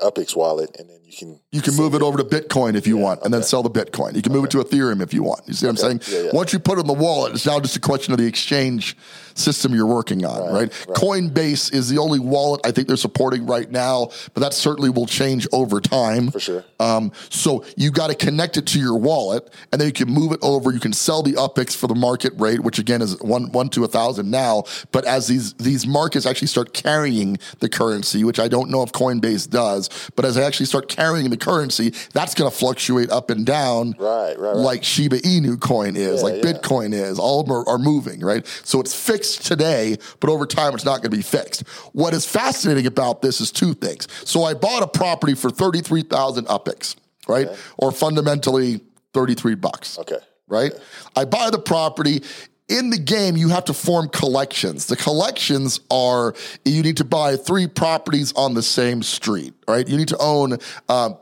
UPX 0.00 0.36
wallet, 0.36 0.76
and 0.78 0.90
then 0.90 0.98
you 1.04 1.16
can 1.16 1.40
you 1.52 1.62
can 1.62 1.74
move 1.74 1.94
it 1.94 2.02
over 2.02 2.18
to 2.18 2.24
Bitcoin 2.24 2.74
if 2.74 2.86
you 2.86 2.98
yeah, 2.98 3.04
want, 3.04 3.20
and 3.20 3.32
okay. 3.32 3.40
then 3.40 3.42
sell 3.42 3.62
the 3.62 3.70
Bitcoin. 3.70 4.14
You 4.14 4.20
can 4.20 4.32
move 4.32 4.44
it 4.44 4.50
to 4.50 4.58
Ethereum 4.58 5.00
if 5.00 5.14
you 5.14 5.22
want. 5.22 5.40
You 5.46 5.54
see 5.54 5.66
what 5.66 5.78
okay. 5.78 5.88
I'm 5.88 6.00
saying? 6.00 6.24
Yeah, 6.24 6.26
yeah. 6.26 6.36
Once 6.36 6.52
you 6.52 6.58
put 6.58 6.78
it 6.78 6.82
in 6.82 6.86
the 6.86 6.92
wallet, 6.92 7.32
it's 7.32 7.46
now 7.46 7.58
just 7.60 7.76
a 7.76 7.80
question 7.80 8.12
of 8.12 8.18
the 8.18 8.26
exchange 8.26 8.96
system 9.34 9.74
you're 9.74 9.86
working 9.86 10.24
on, 10.24 10.40
right, 10.40 10.52
right? 10.52 10.86
right? 10.88 10.98
Coinbase 10.98 11.72
is 11.72 11.88
the 11.88 11.98
only 11.98 12.18
wallet 12.18 12.60
I 12.64 12.72
think 12.72 12.88
they're 12.88 12.96
supporting 12.96 13.46
right 13.46 13.70
now, 13.70 14.10
but 14.34 14.40
that 14.40 14.54
certainly 14.54 14.90
will 14.90 15.06
change 15.06 15.46
over 15.52 15.80
time. 15.80 16.30
For 16.30 16.40
sure. 16.40 16.64
Um, 16.80 17.12
so 17.30 17.64
you 17.76 17.90
got 17.90 18.08
to 18.08 18.14
connect 18.14 18.56
it 18.56 18.66
to 18.68 18.78
your 18.78 18.98
wallet, 18.98 19.50
and 19.72 19.80
then 19.80 19.86
you 19.86 19.94
can 19.94 20.08
move 20.08 20.32
it 20.32 20.40
over. 20.42 20.72
You 20.72 20.80
can 20.80 20.92
sell 20.92 21.22
the 21.22 21.32
UPX 21.32 21.74
for 21.74 21.86
the 21.86 21.94
market 21.94 22.32
rate, 22.36 22.60
which 22.60 22.78
again 22.78 23.00
is 23.00 23.18
one 23.22 23.50
one 23.52 23.70
to 23.70 23.84
a 23.84 23.88
thousand 23.88 24.30
now. 24.30 24.64
But 24.92 25.06
as 25.06 25.26
these 25.26 25.54
these 25.54 25.86
markets 25.86 26.26
actually 26.26 26.48
start 26.48 26.74
carrying 26.74 27.38
the 27.60 27.68
currency, 27.68 28.24
which 28.24 28.38
I 28.38 28.48
don't 28.48 28.70
know 28.70 28.82
if 28.82 28.92
Coinbase 28.92 29.48
does, 29.48 29.85
but 30.16 30.24
as 30.24 30.34
they 30.34 30.44
actually 30.44 30.66
start 30.66 30.88
carrying 30.88 31.30
the 31.30 31.36
currency, 31.36 31.92
that's 32.12 32.34
going 32.34 32.50
to 32.50 32.56
fluctuate 32.56 33.10
up 33.10 33.30
and 33.30 33.46
down, 33.46 33.94
right, 33.98 34.38
right, 34.38 34.38
right. 34.38 34.56
like 34.56 34.84
Shiba 34.84 35.18
Inu 35.20 35.60
coin 35.60 35.96
is, 35.96 36.22
yeah, 36.22 36.28
like 36.28 36.44
yeah. 36.44 36.52
Bitcoin 36.52 36.92
is. 36.92 37.18
All 37.18 37.40
of 37.40 37.46
them 37.46 37.56
are, 37.56 37.68
are 37.68 37.78
moving, 37.78 38.20
right? 38.20 38.46
So 38.64 38.80
it's 38.80 38.94
fixed 38.94 39.46
today, 39.46 39.96
but 40.20 40.30
over 40.30 40.46
time 40.46 40.74
it's 40.74 40.84
not 40.84 40.98
going 41.02 41.10
to 41.10 41.16
be 41.16 41.22
fixed. 41.22 41.66
What 41.92 42.14
is 42.14 42.26
fascinating 42.26 42.86
about 42.86 43.22
this 43.22 43.40
is 43.40 43.50
two 43.50 43.74
things. 43.74 44.08
So 44.24 44.44
I 44.44 44.54
bought 44.54 44.82
a 44.82 44.88
property 44.88 45.34
for 45.34 45.50
33,000 45.50 46.46
UPX, 46.46 46.96
right? 47.28 47.46
Okay. 47.46 47.56
Or 47.78 47.92
fundamentally 47.92 48.80
33 49.14 49.54
bucks. 49.54 49.98
Okay. 49.98 50.18
Right? 50.48 50.72
Okay. 50.72 50.82
I 51.16 51.24
buy 51.24 51.50
the 51.50 51.58
property 51.58 52.22
in 52.68 52.90
the 52.90 52.98
game, 52.98 53.36
you 53.36 53.48
have 53.50 53.64
to 53.66 53.74
form 53.74 54.08
collections. 54.08 54.86
The 54.86 54.96
collections 54.96 55.80
are 55.90 56.34
you 56.64 56.82
need 56.82 56.96
to 56.96 57.04
buy 57.04 57.36
three 57.36 57.66
properties 57.66 58.32
on 58.32 58.54
the 58.54 58.62
same 58.62 59.02
street, 59.02 59.54
right? 59.68 59.86
You 59.86 59.96
need 59.96 60.08
to 60.08 60.18
own. 60.18 60.58
Um, 60.88 61.16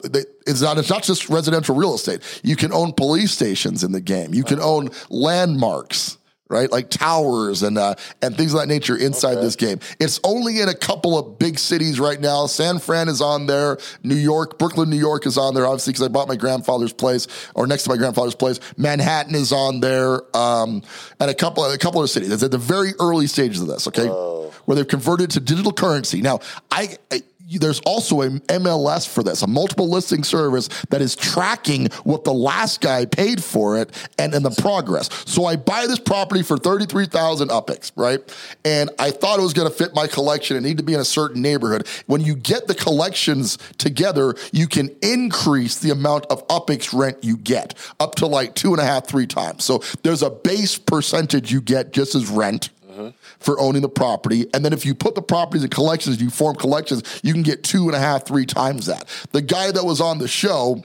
it's 0.47 0.63
not. 0.63 0.79
It's 0.79 0.91
not 0.91 1.03
just 1.03 1.29
residential 1.29 1.75
real 1.75 1.95
estate. 1.95 2.21
You 2.43 2.57
can 2.57 2.73
own 2.73 2.93
police 2.93 3.33
stations 3.33 3.85
in 3.85 3.93
the 3.93 4.01
game. 4.01 4.33
You 4.33 4.45
can 4.45 4.61
own 4.61 4.89
landmarks 5.11 6.19
right? 6.49 6.71
Like 6.71 6.91
towers 6.91 7.63
and 7.63 7.79
uh, 7.79 7.95
and 8.23 8.37
things 8.37 8.53
of 8.53 8.61
that 8.61 8.69
nature 8.69 8.97
inside 8.97 9.35
okay. 9.35 9.41
this 9.43 9.57
game. 9.57 9.81
It's 9.99 10.21
only 10.25 10.61
in 10.61 10.69
a 10.69 10.75
couple 10.75 11.19
of 11.19 11.39
big 11.39 11.59
cities 11.59 11.99
right 11.99 12.21
now. 12.21 12.47
San 12.47 12.79
Fran 12.79 13.09
is 13.09 13.21
on 13.21 13.47
there. 13.47 13.79
New 14.03 14.15
York, 14.15 14.59
Brooklyn, 14.59 14.91
New 14.91 14.99
York 14.99 15.27
is 15.27 15.39
on 15.39 15.55
there, 15.55 15.67
obviously, 15.67 15.93
because 15.93 16.07
I 16.07 16.09
bought 16.09 16.29
my 16.29 16.37
grandfather's 16.37 16.93
place 16.93 17.27
or 17.55 17.67
next 17.67 17.85
to 17.85 17.91
my 17.91 17.97
grandfather's 17.97 18.35
place. 18.35 18.61
Manhattan 18.77 19.35
is 19.35 19.53
on 19.53 19.81
there, 19.81 20.21
um, 20.37 20.83
and 21.19 21.31
a 21.31 21.35
couple 21.35 21.65
a 21.65 21.79
couple 21.79 22.03
of 22.03 22.11
cities. 22.11 22.31
It's 22.31 22.43
at 22.43 22.51
the 22.51 22.59
very 22.59 22.93
early 23.01 23.27
stages 23.27 23.61
of 23.61 23.69
this. 23.69 23.89
Okay, 23.89 24.07
Whoa. 24.07 24.53
where 24.67 24.77
they've 24.77 24.87
converted 24.87 25.31
to 25.33 25.41
digital 25.41 25.73
currency. 25.73 26.21
Now, 26.21 26.41
I, 26.71 26.97
I 27.11 27.23
there's 27.49 27.81
also 27.81 28.23
a 28.23 28.31
MLS 28.31 29.09
for 29.09 29.23
this, 29.23 29.43
a 29.43 29.47
multiple 29.47 29.89
listing 29.91 30.25
service 30.25 30.69
that 30.91 31.03
is 31.03 31.15
tracking 31.15 31.89
what 32.05 32.25
the 32.25 32.33
last 32.33 32.81
guy 32.81 33.05
paid 33.05 33.43
for 33.43 33.79
it 33.79 33.91
and 34.19 34.35
in 34.35 34.43
the 34.43 34.51
progress. 34.51 35.11
So 35.27 35.45
I 35.45 35.57
buy 35.57 35.87
this 35.87 35.99
property 35.99 36.43
for 36.43 36.57
33,000 36.57 37.49
UPX, 37.49 37.93
right? 37.97 38.21
And 38.65 38.91
I 38.99 39.11
thought 39.11 39.39
it 39.39 39.43
was 39.43 39.53
going 39.53 39.69
to 39.69 39.75
fit 39.75 39.95
my 39.95 40.07
collection. 40.07 40.57
It 40.57 40.63
needed 40.63 40.79
to 40.79 40.85
be 40.85 40.95
in 40.95 41.01
a 41.01 41.05
certain 41.05 41.43
neighborhood. 41.43 41.87
When 42.07 42.21
you 42.21 42.35
get 42.35 42.67
the 42.67 42.75
collections 42.75 43.59
together, 43.79 44.35
you 44.53 44.67
can 44.67 44.95
increase 45.03 45.79
the 45.79 45.91
amount 45.91 46.27
of 46.27 46.47
UPX 46.49 46.99
rent 46.99 47.19
you 47.23 47.37
get 47.37 47.75
up 48.01 48.15
to 48.17 48.27
like 48.27 48.55
two 48.55 48.73
and 48.73 48.81
a 48.81 48.85
half, 48.85 49.07
three 49.07 49.27
times. 49.27 49.65
So 49.65 49.83
there's 50.03 50.23
a 50.23 50.31
base 50.31 50.79
percentage 50.79 51.53
you 51.53 51.61
get 51.61 51.93
just 51.93 52.15
as 52.15 52.29
rent 52.29 52.71
for 53.39 53.59
owning 53.61 53.83
the 53.83 53.89
property. 53.89 54.47
And 54.55 54.65
then 54.65 54.73
if 54.73 54.85
you 54.85 54.95
put 54.95 55.15
the 55.15 55.23
properties 55.23 55.65
in 55.65 55.71
collections, 55.71 56.21
you 56.21 56.31
form 56.31 56.57
collections, 56.57 57.03
you 57.23 57.33
can 57.33 57.43
get 57.43 57.63
two 57.63 57.87
and 57.87 57.95
a 57.95 57.99
half, 57.99 58.27
three 58.27 58.47
times 58.47 58.87
that. 58.87 59.09
The 59.33 59.43
guy 59.43 59.71
that 59.71 59.85
was 59.85 60.01
on 60.01 60.19
the 60.19 60.29
show 60.29 60.83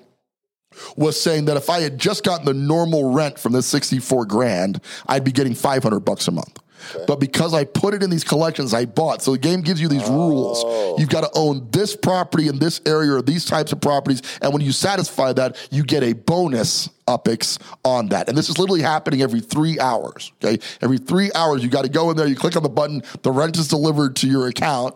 was 0.95 1.19
saying 1.19 1.45
that 1.45 1.57
if 1.57 1.69
I 1.69 1.81
had 1.81 1.97
just 1.97 2.23
gotten 2.23 2.45
the 2.45 2.53
normal 2.53 3.11
rent 3.11 3.39
from 3.39 3.53
this 3.53 3.65
64 3.67 4.25
grand, 4.25 4.81
I'd 5.07 5.23
be 5.23 5.31
getting 5.31 5.55
500 5.55 5.99
bucks 6.01 6.27
a 6.27 6.31
month. 6.31 6.59
Okay. 6.95 7.05
But 7.07 7.19
because 7.19 7.53
I 7.53 7.65
put 7.65 7.93
it 7.93 8.03
in 8.03 8.09
these 8.09 8.23
collections 8.23 8.73
I 8.73 8.85
bought, 8.85 9.21
so 9.21 9.31
the 9.31 9.37
game 9.37 9.61
gives 9.61 9.81
you 9.81 9.87
these 9.87 10.03
oh. 10.05 10.29
rules. 10.29 10.99
You've 10.99 11.09
got 11.09 11.21
to 11.21 11.29
own 11.35 11.67
this 11.71 11.95
property 11.95 12.47
in 12.47 12.59
this 12.59 12.81
area 12.85 13.13
or 13.13 13.21
these 13.21 13.45
types 13.45 13.71
of 13.71 13.81
properties. 13.81 14.21
And 14.41 14.53
when 14.53 14.61
you 14.61 14.71
satisfy 14.71 15.33
that, 15.33 15.57
you 15.71 15.83
get 15.83 16.03
a 16.03 16.13
bonus 16.13 16.89
UPX 17.07 17.59
on 17.83 18.09
that. 18.09 18.29
And 18.29 18.37
this 18.37 18.49
is 18.49 18.57
literally 18.57 18.81
happening 18.81 19.21
every 19.21 19.41
three 19.41 19.79
hours. 19.79 20.31
Okay. 20.43 20.63
Every 20.81 20.97
three 20.97 21.31
hours, 21.33 21.63
you 21.63 21.69
got 21.69 21.83
to 21.83 21.89
go 21.89 22.11
in 22.11 22.17
there, 22.17 22.27
you 22.27 22.35
click 22.35 22.55
on 22.55 22.63
the 22.63 22.69
button, 22.69 23.03
the 23.23 23.31
rent 23.31 23.57
is 23.57 23.67
delivered 23.67 24.15
to 24.17 24.27
your 24.27 24.47
account, 24.47 24.95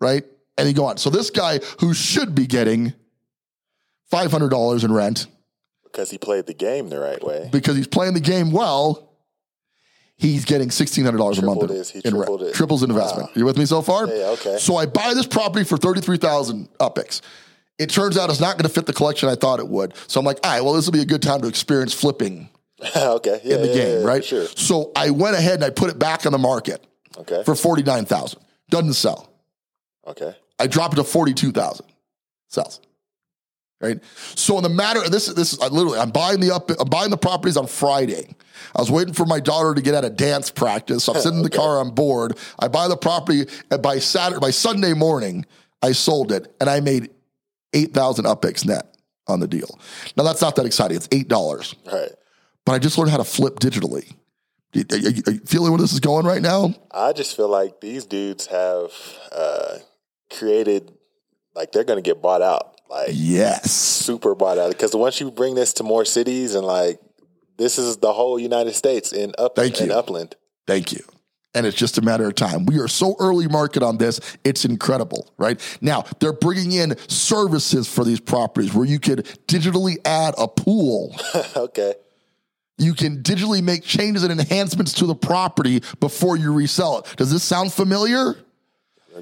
right? 0.00 0.24
And 0.58 0.68
you 0.68 0.74
go 0.74 0.86
on. 0.86 0.98
So 0.98 1.10
this 1.10 1.30
guy 1.30 1.60
who 1.80 1.94
should 1.94 2.34
be 2.34 2.46
getting 2.46 2.94
$500 4.12 4.84
in 4.84 4.92
rent. 4.92 5.26
Because 5.84 6.10
he 6.10 6.18
played 6.18 6.46
the 6.46 6.54
game 6.54 6.88
the 6.88 7.00
right 7.00 7.22
way. 7.22 7.48
Because 7.50 7.76
he's 7.76 7.86
playing 7.86 8.14
the 8.14 8.20
game 8.20 8.52
well 8.52 9.09
he's 10.20 10.44
getting 10.44 10.70
sixteen 10.70 11.04
hundred 11.04 11.18
dollars 11.18 11.38
a 11.38 11.42
month 11.42 11.62
in, 11.62 12.02
in 12.04 12.16
rent. 12.16 12.54
Triples 12.54 12.82
in 12.82 12.90
investment. 12.90 13.28
Wow. 13.30 13.34
You 13.34 13.44
with 13.44 13.58
me 13.58 13.66
so 13.66 13.82
far? 13.82 14.06
Yeah, 14.06 14.26
okay. 14.30 14.58
So 14.58 14.76
I 14.76 14.86
buy 14.86 15.14
this 15.14 15.26
property 15.26 15.64
for 15.64 15.76
thirty 15.76 16.00
three 16.00 16.18
thousand 16.18 16.68
UPX. 16.78 17.22
It 17.78 17.88
turns 17.88 18.18
out 18.18 18.28
it's 18.28 18.40
not 18.40 18.58
going 18.58 18.68
to 18.68 18.68
fit 18.68 18.84
the 18.84 18.92
collection 18.92 19.30
I 19.30 19.34
thought 19.34 19.58
it 19.58 19.66
would. 19.66 19.94
So 20.06 20.20
I'm 20.20 20.26
like, 20.26 20.38
all 20.44 20.52
right, 20.52 20.60
well, 20.60 20.74
this 20.74 20.84
will 20.84 20.92
be 20.92 21.00
a 21.00 21.06
good 21.06 21.22
time 21.22 21.40
to 21.40 21.48
experience 21.48 21.94
flipping. 21.94 22.50
okay. 22.96 23.40
Yeah, 23.42 23.56
in 23.56 23.62
the 23.62 23.68
yeah, 23.68 23.74
game, 23.74 24.02
right? 24.04 24.22
Sure. 24.22 24.46
So 24.46 24.92
I 24.94 25.10
went 25.10 25.34
ahead 25.34 25.54
and 25.54 25.64
I 25.64 25.70
put 25.70 25.90
it 25.90 25.98
back 25.98 26.26
on 26.26 26.32
the 26.32 26.38
market. 26.38 26.86
Okay. 27.16 27.42
For 27.44 27.54
forty 27.54 27.82
nine 27.82 28.04
thousand. 28.04 28.40
Doesn't 28.68 28.94
sell. 28.94 29.32
Okay. 30.06 30.34
I 30.58 30.66
drop 30.66 30.92
it 30.92 30.96
to 30.96 31.04
forty 31.04 31.32
two 31.32 31.52
thousand. 31.52 31.86
Sells 32.48 32.80
right? 33.80 34.02
So 34.36 34.56
in 34.56 34.62
the 34.62 34.68
matter, 34.68 35.08
this 35.08 35.26
this 35.26 35.52
is 35.52 35.58
literally, 35.58 35.98
I'm 35.98 36.10
buying 36.10 36.40
the 36.40 36.54
up, 36.54 36.70
I'm 36.78 36.88
buying 36.88 37.10
the 37.10 37.16
properties 37.16 37.56
on 37.56 37.66
Friday. 37.66 38.34
I 38.76 38.80
was 38.80 38.90
waiting 38.90 39.14
for 39.14 39.26
my 39.26 39.40
daughter 39.40 39.74
to 39.74 39.80
get 39.80 39.94
out 39.94 40.04
of 40.04 40.16
dance 40.16 40.50
practice. 40.50 41.04
So 41.04 41.14
I'm 41.14 41.20
sitting 41.20 41.38
in 41.38 41.42
the 41.42 41.50
car 41.50 41.78
on 41.78 41.90
board. 41.94 42.38
I 42.58 42.68
buy 42.68 42.88
the 42.88 42.96
property, 42.96 43.46
and 43.70 43.82
by 43.82 43.98
Saturday, 43.98 44.40
by 44.40 44.50
Sunday 44.50 44.92
morning, 44.92 45.46
I 45.82 45.92
sold 45.92 46.30
it, 46.30 46.54
and 46.60 46.68
I 46.68 46.80
made 46.80 47.10
eight 47.72 47.94
thousand 47.94 48.26
UPX 48.26 48.66
net 48.66 48.96
on 49.26 49.40
the 49.40 49.48
deal. 49.48 49.78
Now 50.16 50.24
that's 50.24 50.42
not 50.42 50.56
that 50.56 50.66
exciting. 50.66 50.96
It's 50.96 51.08
eight 51.10 51.28
dollars, 51.28 51.74
right? 51.90 52.10
But 52.64 52.72
I 52.72 52.78
just 52.78 52.98
learned 52.98 53.10
how 53.10 53.16
to 53.16 53.24
flip 53.24 53.58
digitally. 53.58 54.12
Are 54.76 54.96
you, 54.96 55.22
are 55.26 55.32
you 55.32 55.40
feeling 55.46 55.72
where 55.72 55.80
this 55.80 55.92
is 55.92 55.98
going 55.98 56.24
right 56.26 56.40
now? 56.40 56.74
I 56.92 57.12
just 57.12 57.36
feel 57.36 57.48
like 57.48 57.80
these 57.80 58.04
dudes 58.04 58.46
have 58.46 58.92
uh, 59.32 59.78
created, 60.32 60.92
like 61.56 61.72
they're 61.72 61.82
going 61.82 61.96
to 61.96 62.08
get 62.08 62.22
bought 62.22 62.40
out 62.40 62.79
like 62.90 63.10
yes, 63.12 63.70
super 63.70 64.34
bought 64.34 64.58
out. 64.58 64.70
Because 64.70 64.94
once 64.94 65.20
you 65.20 65.30
bring 65.30 65.54
this 65.54 65.72
to 65.74 65.82
more 65.82 66.04
cities 66.04 66.54
and 66.54 66.66
like 66.66 67.00
this 67.56 67.78
is 67.78 67.98
the 67.98 68.12
whole 68.12 68.38
United 68.38 68.74
States 68.74 69.12
in 69.12 69.32
up 69.38 69.54
Thank 69.54 69.80
you. 69.80 69.86
in 69.86 69.92
upland. 69.92 70.34
Thank 70.66 70.92
you. 70.92 71.00
And 71.52 71.66
it's 71.66 71.76
just 71.76 71.98
a 71.98 72.02
matter 72.02 72.28
of 72.28 72.36
time. 72.36 72.64
We 72.64 72.78
are 72.78 72.86
so 72.86 73.16
early 73.18 73.48
market 73.48 73.82
on 73.82 73.98
this. 73.98 74.20
It's 74.44 74.64
incredible, 74.64 75.28
right? 75.36 75.60
Now, 75.80 76.04
they're 76.20 76.32
bringing 76.32 76.72
in 76.72 76.96
services 77.08 77.92
for 77.92 78.04
these 78.04 78.20
properties 78.20 78.72
where 78.72 78.86
you 78.86 79.00
could 79.00 79.26
digitally 79.48 79.96
add 80.04 80.34
a 80.38 80.46
pool. 80.46 81.14
okay. 81.56 81.94
You 82.78 82.94
can 82.94 83.22
digitally 83.22 83.62
make 83.62 83.82
changes 83.82 84.22
and 84.22 84.32
enhancements 84.32 84.94
to 84.94 85.06
the 85.06 85.14
property 85.14 85.82
before 85.98 86.36
you 86.36 86.52
resell 86.54 87.00
it. 87.00 87.16
Does 87.16 87.32
this 87.32 87.42
sound 87.42 87.72
familiar? 87.72 88.36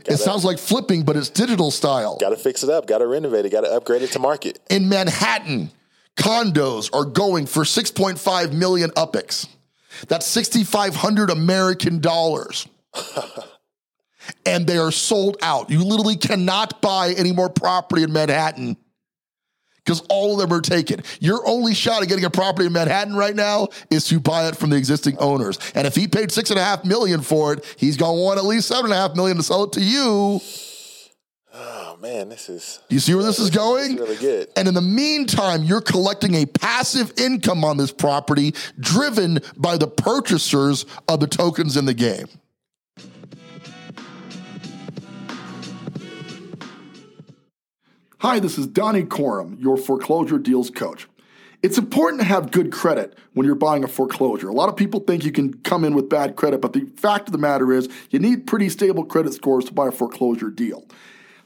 Gotta, 0.05 0.13
it 0.15 0.19
sounds 0.19 0.45
like 0.45 0.59
flipping, 0.59 1.03
but 1.03 1.17
it's 1.17 1.31
digital 1.31 1.71
style. 1.71 2.17
Got 2.19 2.31
to 2.31 2.37
fix 2.37 2.63
it 2.63 2.71
up. 2.71 2.87
Got 2.87 2.99
to 2.99 3.07
renovate 3.07 3.47
it. 3.47 3.51
Got 3.51 3.63
to 3.63 3.73
upgrade 3.73 4.03
it 4.03 4.13
to 4.13 4.19
market. 4.19 4.59
In 4.71 4.89
Manhattan, 4.89 5.71
condos 6.17 6.91
are 6.95 7.05
going 7.05 7.47
for 7.47 7.65
6.5 7.65 8.53
million 8.53 8.91
UPX. 8.91 9.49
That's 10.07 10.27
6,500 10.27 11.31
American 11.31 12.01
dollars. 12.01 12.69
and 14.47 14.67
they 14.67 14.79
are 14.79 14.93
sold 14.93 15.37
out. 15.43 15.71
You 15.71 15.85
literally 15.85 16.17
cannot 16.17 16.81
buy 16.81 17.15
any 17.17 17.33
more 17.33 17.49
property 17.49 18.03
in 18.03 18.13
Manhattan 18.13 18.77
because 19.89 20.03
all 20.11 20.35
of 20.35 20.39
them 20.39 20.55
are 20.55 20.61
taken. 20.61 21.03
Your 21.19 21.41
only 21.49 21.73
shot 21.73 22.03
at 22.03 22.09
getting 22.09 22.27
a 22.27 22.31
property 22.31 22.67
in 22.67 22.75
Manhattan 22.75 23.17
right 23.17 23.35
now 23.35 23.69
is 23.91 24.05
to 24.09 24.21
buy 24.21 24.47
it 24.47 24.55
from 24.55 24.69
the 24.69 24.77
existing 24.77 25.17
owners. 25.17 25.59
And 25.75 25.87
if 25.87 25.95
he 25.95 26.07
paid 26.07 26.31
six 26.31 26.51
and 26.51 26.59
a 26.59 26.63
half 26.63 26.85
million 26.85 27.23
for 27.23 27.55
it, 27.55 27.65
he's 27.79 27.97
going 27.97 28.19
to 28.19 28.23
want 28.23 28.39
at 28.39 28.45
least 28.45 28.69
seven 28.69 28.87
and 28.87 28.93
a 28.93 28.97
half 28.97 29.17
million 29.17 29.39
to 29.39 29.43
sell 29.43 29.65
it 29.65 29.73
to 29.73 29.81
you. 29.81 30.41
Oh 31.55 31.99
man, 32.03 32.29
this 32.29 32.51
is. 32.51 32.81
Do 32.91 32.97
you 32.97 33.01
see 33.01 33.15
where 33.15 33.25
this 33.25 33.39
is 33.39 33.49
going? 33.49 33.97
really 33.97 34.17
good. 34.17 34.49
And 34.57 34.69
in 34.69 34.75
the 34.75 34.83
meantime, 34.83 35.63
you're 35.63 35.81
collecting 35.81 36.35
a 36.35 36.45
passive 36.45 37.19
income 37.19 37.65
on 37.65 37.79
this 37.79 37.91
property 37.91 38.55
driven 38.79 39.39
by 39.57 39.79
the 39.79 39.89
purchasers 39.89 40.85
of 41.09 41.21
the 41.21 41.27
tokens 41.27 41.79
in 41.79 41.87
the 41.87 41.95
game. 41.95 42.27
Hi, 48.21 48.41
this 48.41 48.59
is 48.59 48.67
Donnie 48.67 49.05
Corum, 49.05 49.63
your 49.63 49.77
foreclosure 49.77 50.39
deals 50.39 50.71
coach. 50.71 51.07
It's 51.63 51.79
important 51.79 52.21
to 52.21 52.27
have 52.27 52.51
good 52.51 52.73
credit 52.73 53.17
when 53.35 53.47
you're 53.47 53.55
buying 53.55 53.85
a 53.85 53.87
foreclosure. 53.87 54.49
A 54.49 54.53
lot 54.53 54.69
of 54.69 54.75
people 54.75 54.99
think 54.99 55.25
you 55.25 55.31
can 55.31 55.55
come 55.59 55.85
in 55.85 55.95
with 55.95 56.09
bad 56.09 56.35
credit, 56.35 56.61
but 56.61 56.73
the 56.73 56.91
fact 56.97 57.29
of 57.29 57.33
the 57.33 57.39
matter 57.39 57.73
is 57.73 57.89
you 58.11 58.19
need 58.19 58.49
pretty 58.49 58.71
stable 58.71 59.05
credit 59.05 59.35
scores 59.35 59.67
to 59.67 59.73
buy 59.73 59.87
a 59.87 59.93
foreclosure 59.93 60.51
deal. 60.51 60.85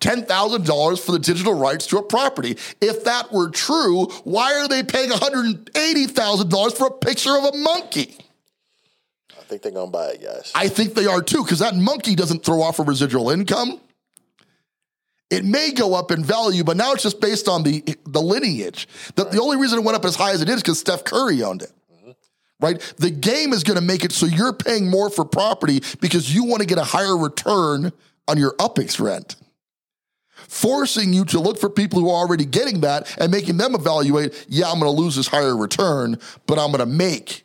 $10,000 0.00 1.00
for 1.00 1.12
the 1.12 1.18
digital 1.18 1.54
rights 1.54 1.86
to 1.88 1.98
a 1.98 2.02
property. 2.02 2.56
If 2.80 3.04
that 3.04 3.32
were 3.32 3.50
true, 3.50 4.04
why 4.22 4.54
are 4.54 4.68
they 4.68 4.82
paying 4.82 5.10
$180,000 5.10 6.76
for 6.76 6.86
a 6.86 6.90
picture 6.90 7.36
of 7.36 7.44
a 7.44 7.56
monkey? 7.56 8.16
Think 9.48 9.62
they're 9.62 9.72
gonna 9.72 9.90
buy 9.90 10.08
it, 10.08 10.22
guys. 10.22 10.52
I 10.54 10.68
think 10.68 10.94
they 10.94 11.06
are 11.06 11.22
too, 11.22 11.42
because 11.42 11.60
that 11.60 11.74
monkey 11.74 12.14
doesn't 12.14 12.44
throw 12.44 12.60
off 12.60 12.78
a 12.78 12.82
residual 12.82 13.30
income. 13.30 13.80
It 15.30 15.44
may 15.44 15.72
go 15.72 15.94
up 15.94 16.10
in 16.10 16.22
value, 16.22 16.64
but 16.64 16.76
now 16.76 16.92
it's 16.92 17.02
just 17.02 17.20
based 17.20 17.48
on 17.48 17.62
the 17.62 17.82
the 18.04 18.20
lineage. 18.20 18.88
The, 19.14 19.24
right. 19.24 19.32
the 19.32 19.40
only 19.40 19.56
reason 19.56 19.78
it 19.78 19.84
went 19.84 19.96
up 19.96 20.04
as 20.04 20.16
high 20.16 20.32
as 20.32 20.42
it 20.42 20.48
is 20.48 20.56
because 20.62 20.78
Steph 20.78 21.04
Curry 21.04 21.42
owned 21.42 21.62
it. 21.62 21.72
Mm-hmm. 21.92 22.10
Right? 22.60 22.94
The 22.98 23.10
game 23.10 23.52
is 23.52 23.64
going 23.64 23.78
to 23.78 23.84
make 23.84 24.04
it 24.04 24.12
so 24.12 24.26
you're 24.26 24.52
paying 24.52 24.90
more 24.90 25.10
for 25.10 25.24
property 25.24 25.80
because 26.00 26.34
you 26.34 26.44
want 26.44 26.60
to 26.60 26.66
get 26.66 26.78
a 26.78 26.84
higher 26.84 27.16
return 27.16 27.92
on 28.26 28.38
your 28.38 28.54
UPX 28.56 29.00
rent 29.00 29.36
forcing 30.48 31.12
you 31.12 31.24
to 31.26 31.38
look 31.38 31.58
for 31.58 31.68
people 31.68 32.00
who 32.00 32.08
are 32.08 32.16
already 32.16 32.44
getting 32.44 32.80
that 32.80 33.14
and 33.18 33.30
making 33.30 33.58
them 33.58 33.74
evaluate, 33.74 34.46
yeah, 34.48 34.70
I'm 34.70 34.80
going 34.80 34.94
to 34.94 35.00
lose 35.00 35.16
this 35.16 35.28
higher 35.28 35.56
return, 35.56 36.18
but 36.46 36.58
I'm 36.58 36.72
going 36.72 36.80
to 36.80 36.86
make 36.86 37.44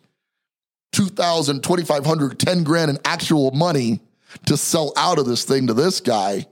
2,000, 0.93 1.61
2,500, 1.61 2.39
10 2.39 2.63
grand 2.63 2.89
in 2.89 2.97
actual 3.03 3.51
money 3.51 3.99
to 4.45 4.55
sell 4.57 4.93
out 4.95 5.19
of 5.19 5.25
this 5.25 5.43
thing 5.43 5.67
to 5.67 5.73
this 5.73 5.99
guy 5.99 6.45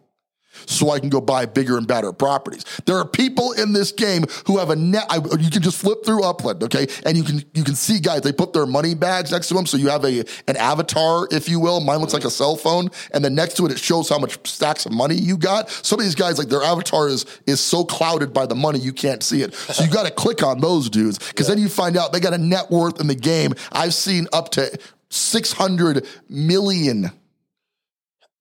so 0.66 0.92
I 0.92 1.00
can 1.00 1.10
go 1.10 1.22
buy 1.22 1.46
bigger 1.46 1.78
and 1.78 1.88
better 1.88 2.12
properties. 2.14 2.66
There 2.86 2.98
are 2.98 3.08
people 3.08 3.54
in 3.54 3.74
this 3.74 3.92
game 3.92 4.26
who 4.48 4.58
have 4.58 4.70
a 4.70 4.76
net. 4.76 5.06
I, 5.10 5.18
you 5.40 5.50
can 5.50 5.62
just 5.62 5.78
flip 5.78 6.06
through 6.06 6.24
Upland, 6.24 6.64
okay, 6.64 6.88
and 7.06 7.18
you 7.18 7.24
can 7.24 7.44
you 7.54 7.64
can 7.64 7.76
see 7.76 8.00
guys. 8.00 8.22
They 8.22 8.32
put 8.32 8.54
their 8.54 8.66
money 8.66 8.96
bags 8.96 9.32
next 9.32 9.48
to 9.50 9.54
them, 9.54 9.66
so 9.66 9.78
you 9.78 9.90
have 9.90 10.04
a 10.06 10.24
an 10.48 10.58
avatar, 10.58 11.28
if 11.32 11.50
you 11.50 11.60
will. 11.60 11.80
Mine 11.80 12.00
looks 12.00 12.14
like 12.14 12.26
a 12.26 12.30
cell 12.30 12.56
phone, 12.56 12.90
and 13.14 13.24
then 13.24 13.36
next 13.36 13.56
to 13.58 13.66
it, 13.66 13.72
it 13.72 13.80
shows 13.80 14.10
how 14.10 14.20
much 14.20 14.38
stacks 14.48 14.86
of 14.86 14.92
money 14.92 15.16
you 15.16 15.38
got. 15.38 15.70
Some 15.70 16.00
of 16.00 16.06
these 16.06 16.16
guys, 16.16 16.38
like 16.38 16.50
their 16.50 16.64
avatar 16.64 17.08
is 17.08 17.26
is 17.48 17.60
so 17.60 17.84
clouded 17.84 18.34
by 18.34 18.46
the 18.46 18.56
money 18.56 18.80
you 18.80 18.94
can't 18.94 19.24
see 19.24 19.42
it. 19.42 19.54
So 19.54 19.84
you 19.84 19.90
got 19.90 20.06
to 20.06 20.12
click 20.12 20.44
on 20.44 20.60
those 20.60 20.90
dudes 20.90 21.18
because 21.18 21.48
yeah. 21.48 21.56
then 21.56 21.64
you 21.64 21.70
find 21.70 21.98
out 21.98 22.14
they 22.14 22.20
got 22.20 22.34
a 22.34 22.38
net 22.38 22.70
worth 22.70 23.00
in 23.00 23.08
the 23.08 23.16
game. 23.16 23.54
I've 23.72 23.94
seen 23.94 24.28
up 24.34 24.50
to 24.52 24.78
six 25.10 25.52
hundred 25.52 26.06
million 26.30 27.12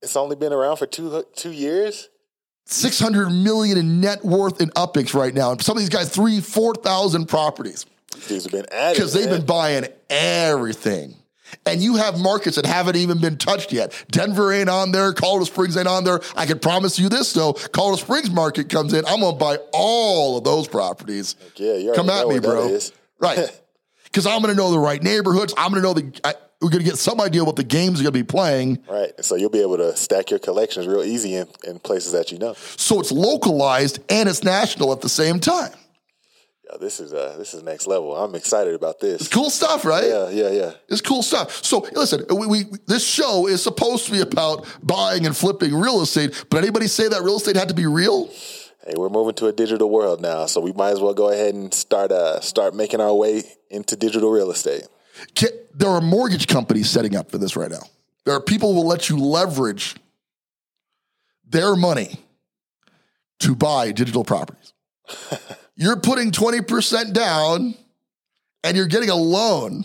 it's 0.02 0.16
only 0.16 0.36
been 0.36 0.52
around 0.52 0.76
for 0.76 0.86
two 0.86 1.24
two 1.34 1.52
years. 1.52 2.08
600 2.66 3.30
million 3.30 3.76
in 3.78 4.00
net 4.00 4.24
worth 4.24 4.60
in 4.60 4.68
UPX 4.70 5.12
right 5.12 5.34
now. 5.34 5.50
And 5.50 5.60
some 5.60 5.76
of 5.76 5.80
these 5.80 5.88
guys, 5.88 6.08
three, 6.08 6.40
4,000 6.40 7.26
properties. 7.26 7.84
These 8.28 8.44
have 8.44 8.52
been 8.52 8.66
added. 8.70 8.94
Because 8.94 9.12
they've 9.12 9.28
been 9.28 9.44
buying 9.44 9.86
everything. 10.08 11.16
And 11.66 11.82
you 11.82 11.96
have 11.96 12.18
markets 12.18 12.56
that 12.56 12.66
haven't 12.66 12.94
even 12.94 13.20
been 13.20 13.36
touched 13.36 13.72
yet. 13.72 13.92
Denver 14.10 14.52
ain't 14.52 14.68
on 14.68 14.92
there. 14.92 15.12
Colorado 15.12 15.46
Springs 15.46 15.76
ain't 15.76 15.88
on 15.88 16.04
there. 16.04 16.20
I 16.36 16.46
can 16.46 16.60
promise 16.60 16.96
you 16.96 17.08
this 17.08 17.32
though: 17.32 17.54
Colorado 17.54 18.00
Springs 18.00 18.30
market 18.30 18.68
comes 18.68 18.92
in, 18.92 19.04
I'm 19.04 19.20
gonna 19.20 19.36
buy 19.36 19.58
all 19.72 20.38
of 20.38 20.44
those 20.44 20.68
properties. 20.68 21.34
Yeah, 21.56 21.74
you 21.74 21.92
come 21.92 22.08
at 22.08 22.28
me, 22.28 22.38
bro. 22.38 22.78
Right? 23.18 23.50
Because 24.04 24.26
I'm 24.26 24.40
gonna 24.40 24.54
know 24.54 24.72
the 24.72 24.78
right 24.78 25.00
neighborhoods. 25.00 25.54
I'm 25.56 25.70
gonna 25.70 25.82
know 25.82 25.94
the. 25.94 26.20
I, 26.24 26.34
we're 26.61 26.70
going 26.70 26.85
to 26.85 26.88
get 26.88 26.99
some 26.99 27.20
idea 27.20 27.44
what 27.44 27.57
the 27.57 27.64
games 27.64 28.01
are 28.01 28.03
going 28.03 28.12
to 28.12 28.18
be 28.18 28.23
playing. 28.23 28.79
Right. 28.88 29.12
So 29.25 29.35
you'll 29.35 29.51
be 29.51 29.62
able 29.62 29.79
to 29.79 29.96
stack 29.96 30.31
your 30.31 30.38
collections 30.38 30.87
real 30.87 31.03
easy 31.03 31.35
in, 31.35 31.49
in 31.64 31.79
places 31.79 32.12
that 32.12 32.31
you 32.31 32.38
know. 32.38 32.55
So 32.77 33.01
it's 33.01 33.12
localized 33.12 34.01
and 34.11 34.29
it's 34.29 34.44
national 34.44 34.92
at 34.92 35.01
the 35.01 35.09
same 35.09 35.40
time. 35.40 35.73
Yeah, 36.70 36.77
this 36.79 37.01
is 37.01 37.12
uh, 37.12 37.35
this 37.37 37.55
is 37.55 37.62
next 37.62 37.87
level. 37.87 38.14
I'm 38.14 38.35
excited 38.35 38.75
about 38.75 39.01
this. 39.01 39.23
It's 39.23 39.31
cool 39.31 39.51
stuff, 39.51 39.85
right? 39.85 40.07
Yeah, 40.07 40.29
yeah, 40.31 40.51
yeah. 40.51 40.73
It's 40.88 41.01
cool 41.01 41.23
stuff. 41.23 41.64
So 41.64 41.88
listen, 41.94 42.25
we, 42.31 42.46
we 42.46 42.64
this 42.87 43.07
show 43.07 43.49
is 43.49 43.62
supposed 43.62 44.07
to 44.07 44.12
be 44.12 44.20
about 44.20 44.66
buying 44.83 45.27
and 45.27 45.37
flipping 45.37 45.75
real 45.75 46.03
estate, 46.03 46.44
but 46.49 46.59
anybody 46.59 46.87
say 46.87 47.09
that 47.09 47.23
real 47.23 47.37
estate 47.37 47.57
had 47.57 47.68
to 47.68 47.75
be 47.75 47.87
real? 47.87 48.29
Hey, 48.87 48.94
we're 48.96 49.09
moving 49.09 49.35
to 49.37 49.46
a 49.46 49.53
digital 49.53 49.90
world 49.90 50.20
now, 50.20 50.46
so 50.46 50.61
we 50.61 50.73
might 50.73 50.90
as 50.90 51.01
well 51.01 51.12
go 51.12 51.31
ahead 51.31 51.55
and 51.55 51.75
start 51.75 52.12
uh, 52.12 52.40
start 52.40 52.75
making 52.75 53.01
our 53.01 53.14
way 53.14 53.42
into 53.68 53.96
digital 53.96 54.31
real 54.31 54.51
estate. 54.51 54.87
There 55.75 55.88
are 55.88 56.01
mortgage 56.01 56.46
companies 56.46 56.90
setting 56.90 57.16
up 57.16 57.31
for 57.31 57.38
this 57.38 57.57
right 57.57 57.70
now. 57.70 57.83
There 58.25 58.35
are 58.35 58.40
people 58.40 58.73
who 58.73 58.81
will 58.81 58.88
let 58.88 59.09
you 59.09 59.18
leverage 59.18 59.96
their 61.49 61.75
money 61.75 62.18
to 63.40 63.55
buy 63.55 63.92
digital 63.92 64.25
properties. 64.25 64.73
you're 65.77 65.96
putting 65.96 66.31
20% 66.31 67.12
down 67.12 67.75
and 68.62 68.77
you're 68.77 68.87
getting 68.87 69.11
a 69.11 69.16
loan. 69.16 69.85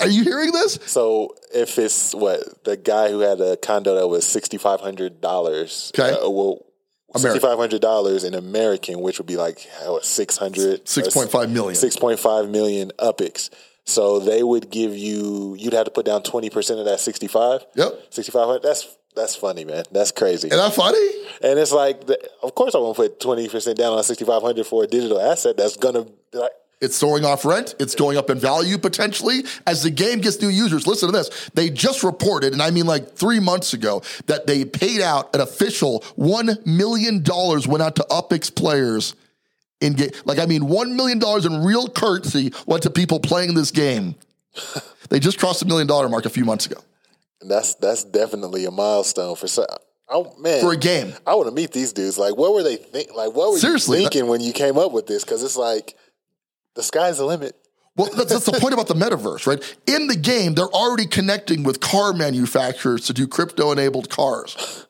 Are 0.00 0.08
you 0.08 0.24
hearing 0.24 0.50
this? 0.50 0.78
So 0.86 1.36
if 1.54 1.78
it's 1.78 2.14
what 2.14 2.64
the 2.64 2.76
guy 2.76 3.10
who 3.10 3.20
had 3.20 3.40
a 3.40 3.56
condo 3.56 3.94
that 3.94 4.08
was 4.08 4.26
sixty 4.26 4.58
five 4.58 4.80
hundred 4.80 5.20
dollars, 5.20 5.92
okay, 5.96 6.10
uh, 6.12 6.28
well, 6.28 6.66
sixty 7.14 7.38
five 7.38 7.56
hundred 7.56 7.82
dollars 7.82 8.24
in 8.24 8.34
American, 8.34 9.00
which 9.00 9.18
would 9.18 9.28
be 9.28 9.36
like 9.36 9.64
six 10.02 10.36
hundred, 10.38 10.88
six 10.88 11.14
point 11.14 11.30
five 11.30 11.50
million, 11.50 11.76
six 11.76 11.96
point 11.96 12.18
five 12.18 12.48
million 12.48 12.90
UPX. 12.98 13.50
So 13.86 14.18
they 14.18 14.42
would 14.42 14.70
give 14.70 14.96
you, 14.96 15.54
you'd 15.58 15.72
have 15.72 15.84
to 15.84 15.90
put 15.90 16.06
down 16.06 16.22
20% 16.22 16.78
of 16.78 16.84
that 16.84 17.00
65. 17.00 17.64
Yep. 17.74 18.06
6,500. 18.10 18.62
That's, 18.62 18.96
that's 19.14 19.36
funny, 19.36 19.64
man. 19.64 19.84
That's 19.92 20.10
crazy. 20.10 20.48
Is 20.48 20.56
that 20.56 20.74
funny? 20.74 20.98
And 21.40 21.58
it's 21.58 21.72
like, 21.72 22.02
of 22.42 22.54
course 22.54 22.74
I 22.74 22.78
won't 22.78 22.96
put 22.96 23.20
20% 23.20 23.74
down 23.76 23.92
on 23.92 24.02
6,500 24.02 24.66
for 24.66 24.84
a 24.84 24.86
digital 24.86 25.20
asset 25.20 25.56
that's 25.56 25.76
going 25.76 25.94
to, 25.94 26.12
like, 26.38 26.50
it's 26.80 26.98
throwing 26.98 27.24
off 27.24 27.46
rent. 27.46 27.74
It's 27.78 27.94
going 27.94 28.18
up 28.18 28.28
in 28.28 28.38
value 28.38 28.76
potentially 28.76 29.44
as 29.66 29.82
the 29.82 29.90
game 29.90 30.20
gets 30.20 30.42
new 30.42 30.48
users. 30.48 30.86
Listen 30.86 31.10
to 31.10 31.16
this. 31.16 31.50
They 31.54 31.70
just 31.70 32.02
reported, 32.02 32.52
and 32.52 32.60
I 32.60 32.70
mean 32.70 32.84
like 32.84 33.14
three 33.14 33.40
months 33.40 33.72
ago, 33.72 34.02
that 34.26 34.46
they 34.46 34.66
paid 34.66 35.00
out 35.00 35.34
an 35.34 35.40
official 35.40 36.00
$1 36.18 36.66
million 36.66 37.24
went 37.66 37.82
out 37.82 37.96
to 37.96 38.06
UPX 38.10 38.54
players 38.54 39.14
in 39.80 39.94
game. 39.94 40.10
Like, 40.24 40.38
I 40.38 40.46
mean, 40.46 40.62
$1 40.62 40.94
million 40.94 41.20
in 41.44 41.64
real 41.64 41.88
currency 41.88 42.52
went 42.66 42.82
to 42.84 42.90
people 42.90 43.20
playing 43.20 43.54
this 43.54 43.70
game. 43.70 44.14
they 45.10 45.18
just 45.18 45.38
crossed 45.38 45.60
the 45.60 45.66
million 45.66 45.86
dollar 45.86 46.08
mark 46.08 46.24
a 46.24 46.30
few 46.30 46.44
months 46.44 46.66
ago. 46.66 46.80
That's 47.40 47.74
that's 47.74 48.02
definitely 48.02 48.64
a 48.64 48.70
milestone 48.70 49.36
for 49.36 49.46
some. 49.46 49.66
Oh 50.08 50.34
man, 50.38 50.60
for 50.60 50.72
a 50.72 50.76
game. 50.76 51.12
I 51.26 51.34
want 51.34 51.48
to 51.48 51.54
meet 51.54 51.72
these 51.72 51.92
dudes. 51.92 52.16
Like, 52.16 52.36
what 52.36 52.54
were 52.54 52.62
they 52.62 52.76
think? 52.76 53.10
Like, 53.14 53.34
what 53.34 53.52
were 53.52 53.58
Seriously, 53.58 53.98
you 53.98 54.04
thinking 54.04 54.28
when 54.28 54.40
you 54.40 54.52
came 54.52 54.78
up 54.78 54.92
with 54.92 55.06
this? 55.06 55.24
Because 55.24 55.42
it's 55.42 55.56
like 55.56 55.96
the 56.74 56.82
sky's 56.82 57.18
the 57.18 57.24
limit. 57.24 57.54
Well, 57.96 58.10
that's, 58.14 58.32
that's 58.32 58.46
the 58.46 58.52
point 58.60 58.74
about 58.74 58.88
the 58.88 58.94
metaverse, 58.94 59.46
right? 59.46 59.76
In 59.86 60.06
the 60.06 60.16
game, 60.16 60.54
they're 60.54 60.64
already 60.66 61.06
connecting 61.06 61.62
with 61.62 61.80
car 61.80 62.12
manufacturers 62.12 63.06
to 63.06 63.12
do 63.12 63.26
crypto 63.26 63.72
enabled 63.72 64.08
cars. 64.08 64.85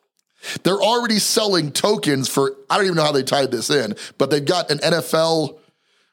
They're 0.63 0.81
already 0.81 1.19
selling 1.19 1.73
tokens 1.73 2.29
for, 2.29 2.53
I 2.71 2.77
don't 2.77 2.87
even 2.87 2.97
know 2.97 3.05
how 3.05 3.13
they 3.13 3.23
tied 3.23 3.51
this 3.51 3.71
in, 3.71 3.95
but 4.19 4.31
they've 4.31 4.45
got 4.45 4.71
an 4.71 4.79
NFL, 4.79 5.59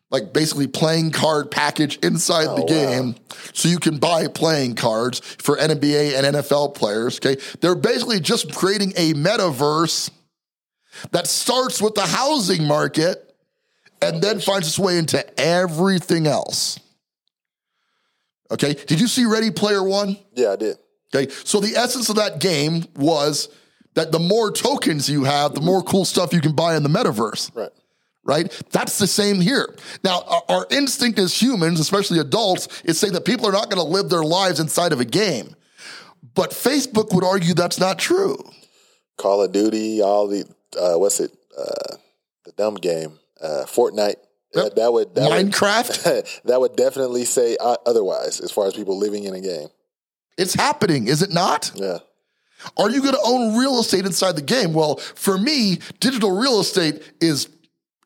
like 0.09 0.33
basically 0.33 0.67
playing 0.67 1.11
card 1.11 1.49
package 1.51 1.97
inside 1.97 2.47
Oh, 2.47 2.55
the 2.55 2.61
wow. 2.61 2.67
game. 2.67 3.15
So 3.53 3.67
you 3.69 3.79
can 3.79 3.97
buy 3.97 4.27
playing 4.27 4.75
cards 4.75 5.19
for 5.19 5.57
NBA 5.57 6.15
and 6.17 6.35
NFL 6.35 6.75
players. 6.75 7.17
Okay. 7.17 7.41
They're 7.61 7.75
basically 7.75 8.19
just 8.19 8.53
creating 8.53 8.93
a 8.95 9.13
metaverse 9.13 10.09
that 11.11 11.27
starts 11.27 11.81
with 11.81 11.95
the 11.95 12.05
housing 12.05 12.65
market 12.65 13.35
and 14.01 14.21
then 14.21 14.39
finds 14.39 14.67
its 14.67 14.77
way 14.77 14.97
into 14.97 15.25
everything 15.39 16.27
else. 16.27 16.79
Okay. 18.51 18.73
Did 18.73 19.01
you 19.01 19.07
see 19.07 19.25
Ready 19.25 19.49
Player 19.49 19.83
One? 19.83 20.17
Yeah, 20.33 20.51
I 20.51 20.55
did. 20.57 20.77
Okay. 21.15 21.31
So 21.43 21.59
the 21.59 21.75
essence 21.75 22.09
of 22.09 22.17
that 22.17 22.39
game 22.39 22.85
was 22.95 23.49
that 23.95 24.11
the 24.11 24.19
more 24.19 24.51
tokens 24.51 25.09
you 25.09 25.23
have, 25.23 25.53
the 25.53 25.61
more 25.61 25.83
cool 25.83 26.05
stuff 26.05 26.33
you 26.33 26.41
can 26.41 26.53
buy 26.53 26.75
in 26.75 26.83
the 26.83 26.89
metaverse. 26.89 27.55
Right. 27.55 27.69
Right? 28.25 28.63
That's 28.71 28.99
the 28.99 29.07
same 29.07 29.41
here. 29.41 29.75
Now, 30.03 30.43
our, 30.47 30.65
instinct 30.71 31.19
as 31.19 31.39
humans, 31.39 31.79
especially 31.81 32.19
adults, 32.19 32.81
is 32.83 32.97
saying 32.97 33.13
that 33.13 33.25
people 33.25 33.47
are 33.47 33.51
not 33.51 33.69
going 33.69 33.85
to 33.85 33.91
live 33.91 34.09
their 34.09 34.23
lives 34.23 34.61
inside 34.61 34.93
of 34.93 35.01
a 35.01 35.05
game. 35.05 35.55
But 36.33 36.51
Facebook 36.51 37.13
would 37.13 37.25
argue 37.25 37.53
that's 37.53 37.79
not 37.79 37.99
true. 37.99 38.37
Call 39.17 39.43
of 39.43 39.51
Duty, 39.51 40.01
all 40.01 40.27
the 40.27 40.45
uh, 40.79 40.97
what's 40.97 41.19
it? 41.19 41.31
Uh, 41.55 41.97
the 42.45 42.51
dumb 42.53 42.75
game, 42.75 43.19
uh, 43.41 43.65
Fortnite. 43.67 44.15
Yep. 44.55 44.63
That, 44.63 44.75
that 44.75 44.93
would 44.93 45.15
that 45.15 45.31
Minecraft, 45.31 46.05
Would, 46.05 46.25
that 46.45 46.59
would 46.59 46.75
definitely 46.75 47.25
say 47.25 47.57
uh, 47.59 47.75
otherwise 47.85 48.39
as 48.39 48.51
far 48.51 48.67
as 48.67 48.73
people 48.73 48.97
living 48.97 49.23
in 49.25 49.33
a 49.33 49.41
game. 49.41 49.67
it's 50.37 50.53
happening, 50.53 51.07
is 51.07 51.21
it 51.21 51.31
not? 51.31 51.71
Yeah. 51.75 51.99
Are 52.77 52.89
you 52.89 53.01
going 53.01 53.13
to 53.13 53.21
own 53.23 53.57
real 53.57 53.79
estate 53.79 54.05
inside 54.05 54.35
the 54.35 54.41
game? 54.41 54.73
Well, 54.73 54.97
for 54.97 55.37
me, 55.37 55.79
digital 55.99 56.31
real 56.37 56.59
estate 56.59 57.01
is 57.21 57.47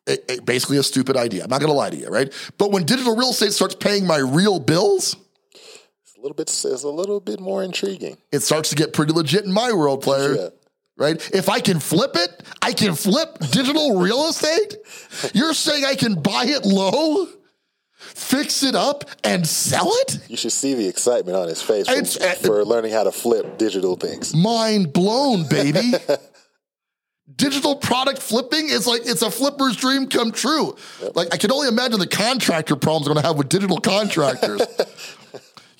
a- 0.08 0.32
a- 0.32 0.40
basically 0.40 0.78
a 0.78 0.82
stupid 0.82 1.16
idea. 1.16 1.44
I'm 1.44 1.50
not 1.50 1.60
going 1.60 1.70
to 1.70 1.76
lie 1.76 1.90
to 1.90 1.96
you, 1.96 2.08
right? 2.08 2.32
But 2.58 2.70
when 2.72 2.84
digital 2.84 3.14
real 3.16 3.30
estate 3.30 3.52
starts 3.52 3.74
paying 3.74 4.06
my 4.06 4.18
real 4.18 4.58
bills, 4.58 5.16
It's 5.54 6.16
a 6.16 6.20
little 6.20 6.34
bit. 6.34 6.48
It's 6.48 6.64
a 6.64 6.88
little 6.88 7.20
bit 7.20 7.40
more 7.40 7.62
intriguing. 7.62 8.16
it 8.32 8.40
starts 8.42 8.70
to 8.70 8.76
get 8.76 8.92
pretty 8.92 9.12
legit 9.12 9.44
in 9.44 9.52
my 9.52 9.72
world, 9.72 10.02
player. 10.02 10.34
Yeah. 10.34 10.48
Right? 10.96 11.30
If 11.32 11.48
I 11.48 11.60
can 11.60 11.78
flip 11.78 12.16
it, 12.16 12.42
I 12.60 12.72
can 12.72 12.96
flip 12.96 13.38
digital 13.52 14.00
real 14.00 14.28
estate. 14.28 14.74
You're 15.32 15.54
saying 15.54 15.84
I 15.84 15.94
can 15.94 16.16
buy 16.16 16.44
it 16.46 16.64
low, 16.66 17.28
fix 17.98 18.62
it 18.62 18.74
up, 18.74 19.04
and 19.24 19.46
sell 19.46 19.90
it? 19.90 20.20
You 20.28 20.36
should 20.36 20.52
see 20.52 20.74
the 20.74 20.86
excitement 20.88 21.36
on 21.36 21.48
his 21.48 21.60
face 21.60 21.88
for, 21.88 22.24
uh, 22.24 22.34
for 22.34 22.64
learning 22.64 22.92
how 22.92 23.04
to 23.04 23.12
flip 23.12 23.58
digital 23.58 23.96
things. 23.96 24.34
Mind 24.34 24.92
blown, 24.92 25.48
baby. 25.48 25.92
Digital 27.36 27.76
product 27.76 28.20
flipping 28.20 28.70
is 28.70 28.86
like 28.86 29.02
it's 29.04 29.20
a 29.20 29.30
flipper's 29.30 29.76
dream 29.76 30.08
come 30.08 30.32
true. 30.32 30.74
Like 31.14 31.28
I 31.32 31.36
can 31.36 31.52
only 31.52 31.68
imagine 31.68 32.00
the 32.00 32.06
contractor 32.06 32.74
problems 32.74 33.06
I'm 33.06 33.12
going 33.12 33.22
to 33.22 33.28
have 33.28 33.36
with 33.36 33.50
digital 33.50 33.78
contractors. 33.78 34.62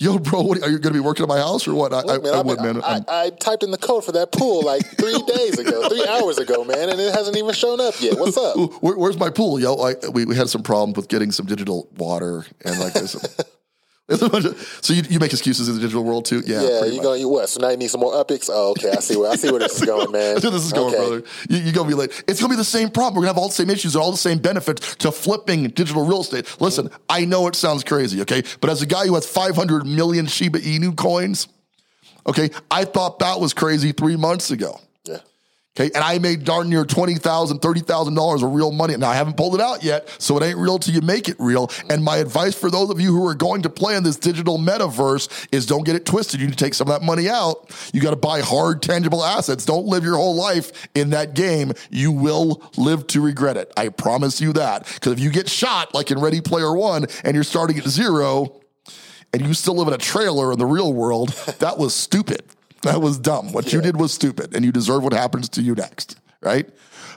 Yo, 0.00 0.16
bro, 0.16 0.42
what, 0.42 0.62
are 0.62 0.70
you 0.70 0.78
going 0.78 0.94
to 0.94 1.00
be 1.00 1.00
working 1.00 1.24
at 1.24 1.28
my 1.28 1.38
house 1.38 1.66
or 1.66 1.74
what? 1.74 1.92
I, 1.92 2.02
Look, 2.02 2.22
man, 2.22 2.32
I, 2.32 2.38
I 2.38 2.42
would, 2.42 2.61
man. 2.61 2.80
I, 2.84 3.00
I 3.08 3.30
typed 3.30 3.64
in 3.64 3.72
the 3.72 3.78
code 3.78 4.04
for 4.04 4.12
that 4.12 4.30
pool 4.30 4.62
like 4.62 4.87
three 4.96 5.20
days 5.26 5.58
ago, 5.58 5.88
three 5.88 6.06
hours 6.06 6.38
ago, 6.38 6.64
man, 6.64 6.88
and 6.88 7.00
it 7.00 7.12
hasn't 7.12 7.37
even 7.37 7.52
shown 7.52 7.80
up 7.80 7.94
yet. 8.00 8.16
What's 8.16 8.37
up? 8.37 8.56
Where, 8.80 8.96
where's 8.96 9.18
my 9.18 9.30
pool? 9.30 9.58
Yo, 9.58 9.74
I, 9.74 9.94
we, 10.12 10.24
we 10.24 10.37
had 10.37 10.48
some 10.48 10.62
problems 10.62 10.96
with 10.96 11.08
getting 11.08 11.32
some 11.32 11.46
digital 11.46 11.88
water 11.96 12.46
and 12.64 12.78
like 12.78 12.92
there's 12.92 13.16
of- 14.08 14.78
so 14.80 14.92
you, 14.94 15.02
you 15.10 15.18
make 15.18 15.32
excuses 15.32 15.68
in 15.68 15.74
the 15.74 15.80
digital 15.80 16.02
world 16.04 16.24
too? 16.24 16.42
Yeah. 16.46 16.62
Yeah, 16.62 16.84
you 16.86 17.02
going? 17.02 17.20
You 17.20 17.28
what? 17.28 17.48
So 17.48 17.60
now 17.60 17.68
you 17.68 17.76
need 17.76 17.88
some 17.90 18.00
more 18.00 18.12
upics? 18.14 18.48
Oh, 18.52 18.70
okay. 18.70 18.90
I 18.90 19.00
see 19.00 19.16
where 19.16 19.30
I 19.30 19.36
see 19.36 19.50
where 19.50 19.60
this 19.60 19.78
is 19.80 19.86
going, 19.86 20.10
man. 20.12 20.36
This 20.36 20.44
is 20.44 20.72
going, 20.72 20.94
Okay. 20.94 21.06
brother. 21.06 21.22
You, 21.48 21.58
you're 21.58 21.72
gonna 21.74 21.88
be 21.88 21.94
like, 21.94 22.24
it's 22.26 22.40
gonna 22.40 22.52
be 22.52 22.56
the 22.56 22.64
same 22.64 22.90
problem. 22.90 23.14
We're 23.16 23.22
gonna 23.22 23.34
have 23.34 23.38
all 23.38 23.48
the 23.48 23.54
same 23.54 23.70
issues 23.70 23.94
and 23.94 24.02
all 24.02 24.10
the 24.10 24.16
same 24.16 24.38
benefits 24.38 24.96
to 24.96 25.12
flipping 25.12 25.64
digital 25.68 26.04
real 26.06 26.22
estate. 26.22 26.56
Listen, 26.60 26.90
I 27.08 27.24
know 27.24 27.46
it 27.48 27.54
sounds 27.54 27.84
crazy, 27.84 28.20
okay, 28.22 28.42
but 28.60 28.70
as 28.70 28.82
a 28.82 28.86
guy 28.86 29.06
who 29.06 29.14
has 29.14 29.26
500 29.26 29.86
million 29.86 30.26
Shiba 30.26 30.60
Inu 30.60 30.96
coins, 30.96 31.48
okay, 32.26 32.50
I 32.70 32.84
thought 32.84 33.18
that 33.18 33.40
was 33.40 33.52
crazy 33.52 33.92
three 33.92 34.16
months 34.16 34.50
ago. 34.50 34.80
Okay, 35.78 35.92
and 35.94 36.02
I 36.02 36.18
made 36.18 36.42
darn 36.42 36.68
near 36.68 36.84
twenty 36.84 37.14
thousand, 37.14 37.60
thirty 37.60 37.78
thousand 37.80 38.14
dollars 38.14 38.42
of 38.42 38.52
real 38.52 38.72
money. 38.72 38.96
Now 38.96 39.10
I 39.10 39.14
haven't 39.14 39.36
pulled 39.36 39.54
it 39.54 39.60
out 39.60 39.84
yet, 39.84 40.08
so 40.20 40.36
it 40.36 40.42
ain't 40.42 40.58
real 40.58 40.80
till 40.80 40.92
you 40.92 41.00
make 41.02 41.28
it 41.28 41.36
real. 41.38 41.70
And 41.88 42.02
my 42.02 42.16
advice 42.16 42.56
for 42.56 42.68
those 42.68 42.90
of 42.90 43.00
you 43.00 43.14
who 43.14 43.24
are 43.28 43.34
going 43.36 43.62
to 43.62 43.70
play 43.70 43.94
in 43.94 44.02
this 44.02 44.16
digital 44.16 44.58
metaverse 44.58 45.46
is 45.52 45.66
don't 45.66 45.84
get 45.84 45.94
it 45.94 46.04
twisted. 46.04 46.40
You 46.40 46.46
need 46.46 46.58
to 46.58 46.64
take 46.64 46.74
some 46.74 46.88
of 46.88 47.00
that 47.00 47.06
money 47.06 47.28
out. 47.28 47.70
You 47.92 48.00
got 48.00 48.10
to 48.10 48.16
buy 48.16 48.40
hard, 48.40 48.82
tangible 48.82 49.22
assets. 49.22 49.64
Don't 49.64 49.86
live 49.86 50.02
your 50.02 50.16
whole 50.16 50.34
life 50.34 50.88
in 50.96 51.10
that 51.10 51.34
game. 51.34 51.72
You 51.90 52.10
will 52.10 52.60
live 52.76 53.06
to 53.08 53.20
regret 53.20 53.56
it. 53.56 53.72
I 53.76 53.90
promise 53.90 54.40
you 54.40 54.52
that. 54.54 54.92
Because 54.94 55.12
if 55.12 55.20
you 55.20 55.30
get 55.30 55.48
shot 55.48 55.94
like 55.94 56.10
in 56.10 56.20
Ready 56.20 56.40
Player 56.40 56.74
One 56.74 57.06
and 57.22 57.36
you're 57.36 57.44
starting 57.44 57.78
at 57.78 57.86
zero, 57.86 58.60
and 59.32 59.42
you 59.42 59.54
still 59.54 59.76
live 59.76 59.86
in 59.86 59.94
a 59.94 59.98
trailer 59.98 60.52
in 60.52 60.58
the 60.58 60.66
real 60.66 60.92
world, 60.92 61.28
that 61.60 61.78
was 61.78 61.94
stupid. 61.94 62.42
That 62.82 63.00
was 63.00 63.18
dumb. 63.18 63.52
What 63.52 63.72
you 63.72 63.80
did 63.80 63.96
was 63.98 64.12
stupid, 64.12 64.54
and 64.54 64.64
you 64.64 64.72
deserve 64.72 65.02
what 65.02 65.12
happens 65.12 65.48
to 65.50 65.62
you 65.62 65.74
next, 65.74 66.20
right? 66.40 66.68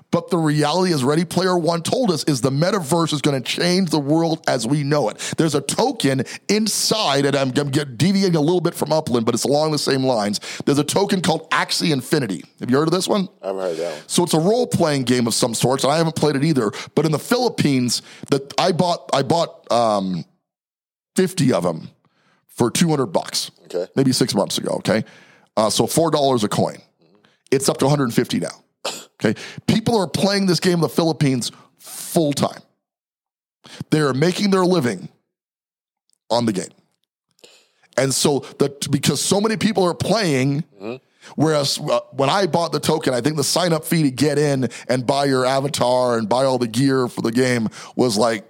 But 0.09 0.29
the 0.29 0.37
reality, 0.37 0.93
as 0.93 1.05
Ready 1.05 1.23
Player 1.23 1.57
One 1.57 1.81
told 1.81 2.11
us, 2.11 2.25
is 2.25 2.41
the 2.41 2.49
metaverse 2.49 3.13
is 3.13 3.21
going 3.21 3.41
to 3.41 3.49
change 3.49 3.91
the 3.91 3.99
world 3.99 4.43
as 4.45 4.67
we 4.67 4.83
know 4.83 5.07
it. 5.07 5.17
There's 5.37 5.55
a 5.55 5.61
token 5.61 6.23
inside, 6.49 7.25
and 7.25 7.35
I'm, 7.35 7.53
I'm 7.57 7.69
deviating 7.69 8.35
a 8.35 8.41
little 8.41 8.59
bit 8.59 8.75
from 8.75 8.91
Upland, 8.91 9.25
but 9.25 9.35
it's 9.35 9.45
along 9.45 9.71
the 9.71 9.77
same 9.77 10.03
lines. 10.03 10.41
There's 10.65 10.79
a 10.79 10.83
token 10.83 11.21
called 11.21 11.49
Axie 11.51 11.93
Infinity. 11.93 12.43
Have 12.59 12.69
you 12.69 12.77
heard 12.77 12.89
of 12.89 12.93
this 12.93 13.07
one? 13.07 13.29
I 13.41 13.47
haven't 13.47 13.61
heard 13.61 13.77
that 13.77 13.93
one. 13.93 14.01
So 14.07 14.23
it's 14.23 14.33
a 14.33 14.39
role 14.39 14.67
playing 14.67 15.03
game 15.03 15.27
of 15.27 15.33
some 15.33 15.53
sorts, 15.53 15.85
and 15.85 15.93
I 15.93 15.97
haven't 15.97 16.17
played 16.17 16.35
it 16.35 16.43
either. 16.43 16.71
But 16.93 17.05
in 17.05 17.13
the 17.13 17.19
Philippines, 17.19 18.01
that 18.31 18.53
I 18.57 18.73
bought, 18.73 19.09
I 19.13 19.21
bought 19.21 19.71
um, 19.71 20.25
fifty 21.15 21.53
of 21.53 21.63
them 21.63 21.89
for 22.47 22.69
two 22.69 22.89
hundred 22.89 23.07
bucks. 23.07 23.51
Okay. 23.73 23.89
maybe 23.95 24.11
six 24.11 24.35
months 24.35 24.57
ago. 24.57 24.71
Okay, 24.79 25.05
uh, 25.57 25.69
so 25.69 25.87
four 25.87 26.11
dollars 26.11 26.43
a 26.43 26.49
coin. 26.49 26.77
It's 27.51 27.69
up 27.69 27.77
to 27.77 27.85
one 27.85 27.89
hundred 27.91 28.05
and 28.05 28.13
fifty 28.13 28.39
now. 28.39 28.63
Okay, 29.23 29.39
people 29.67 29.99
are 29.99 30.07
playing 30.07 30.47
this 30.47 30.59
game 30.59 30.75
in 30.75 30.81
the 30.81 30.89
Philippines 30.89 31.51
full 31.77 32.33
time. 32.33 32.61
They 33.89 33.99
are 33.99 34.13
making 34.13 34.49
their 34.51 34.65
living 34.65 35.09
on 36.29 36.45
the 36.45 36.53
game. 36.53 36.69
And 37.97 38.13
so 38.13 38.39
that 38.59 38.89
because 38.89 39.21
so 39.21 39.39
many 39.41 39.57
people 39.57 39.83
are 39.83 39.93
playing, 39.93 40.63
whereas 41.35 41.77
uh, 41.79 41.99
when 42.11 42.29
I 42.29 42.47
bought 42.47 42.71
the 42.71 42.79
token, 42.79 43.13
I 43.13 43.21
think 43.21 43.35
the 43.35 43.43
sign 43.43 43.73
up 43.73 43.83
fee 43.83 44.03
to 44.03 44.11
get 44.11 44.39
in 44.39 44.69
and 44.87 45.05
buy 45.05 45.25
your 45.25 45.45
avatar 45.45 46.17
and 46.17 46.27
buy 46.27 46.45
all 46.45 46.57
the 46.57 46.67
gear 46.67 47.07
for 47.07 47.21
the 47.21 47.31
game 47.31 47.69
was 47.95 48.17
like 48.17 48.49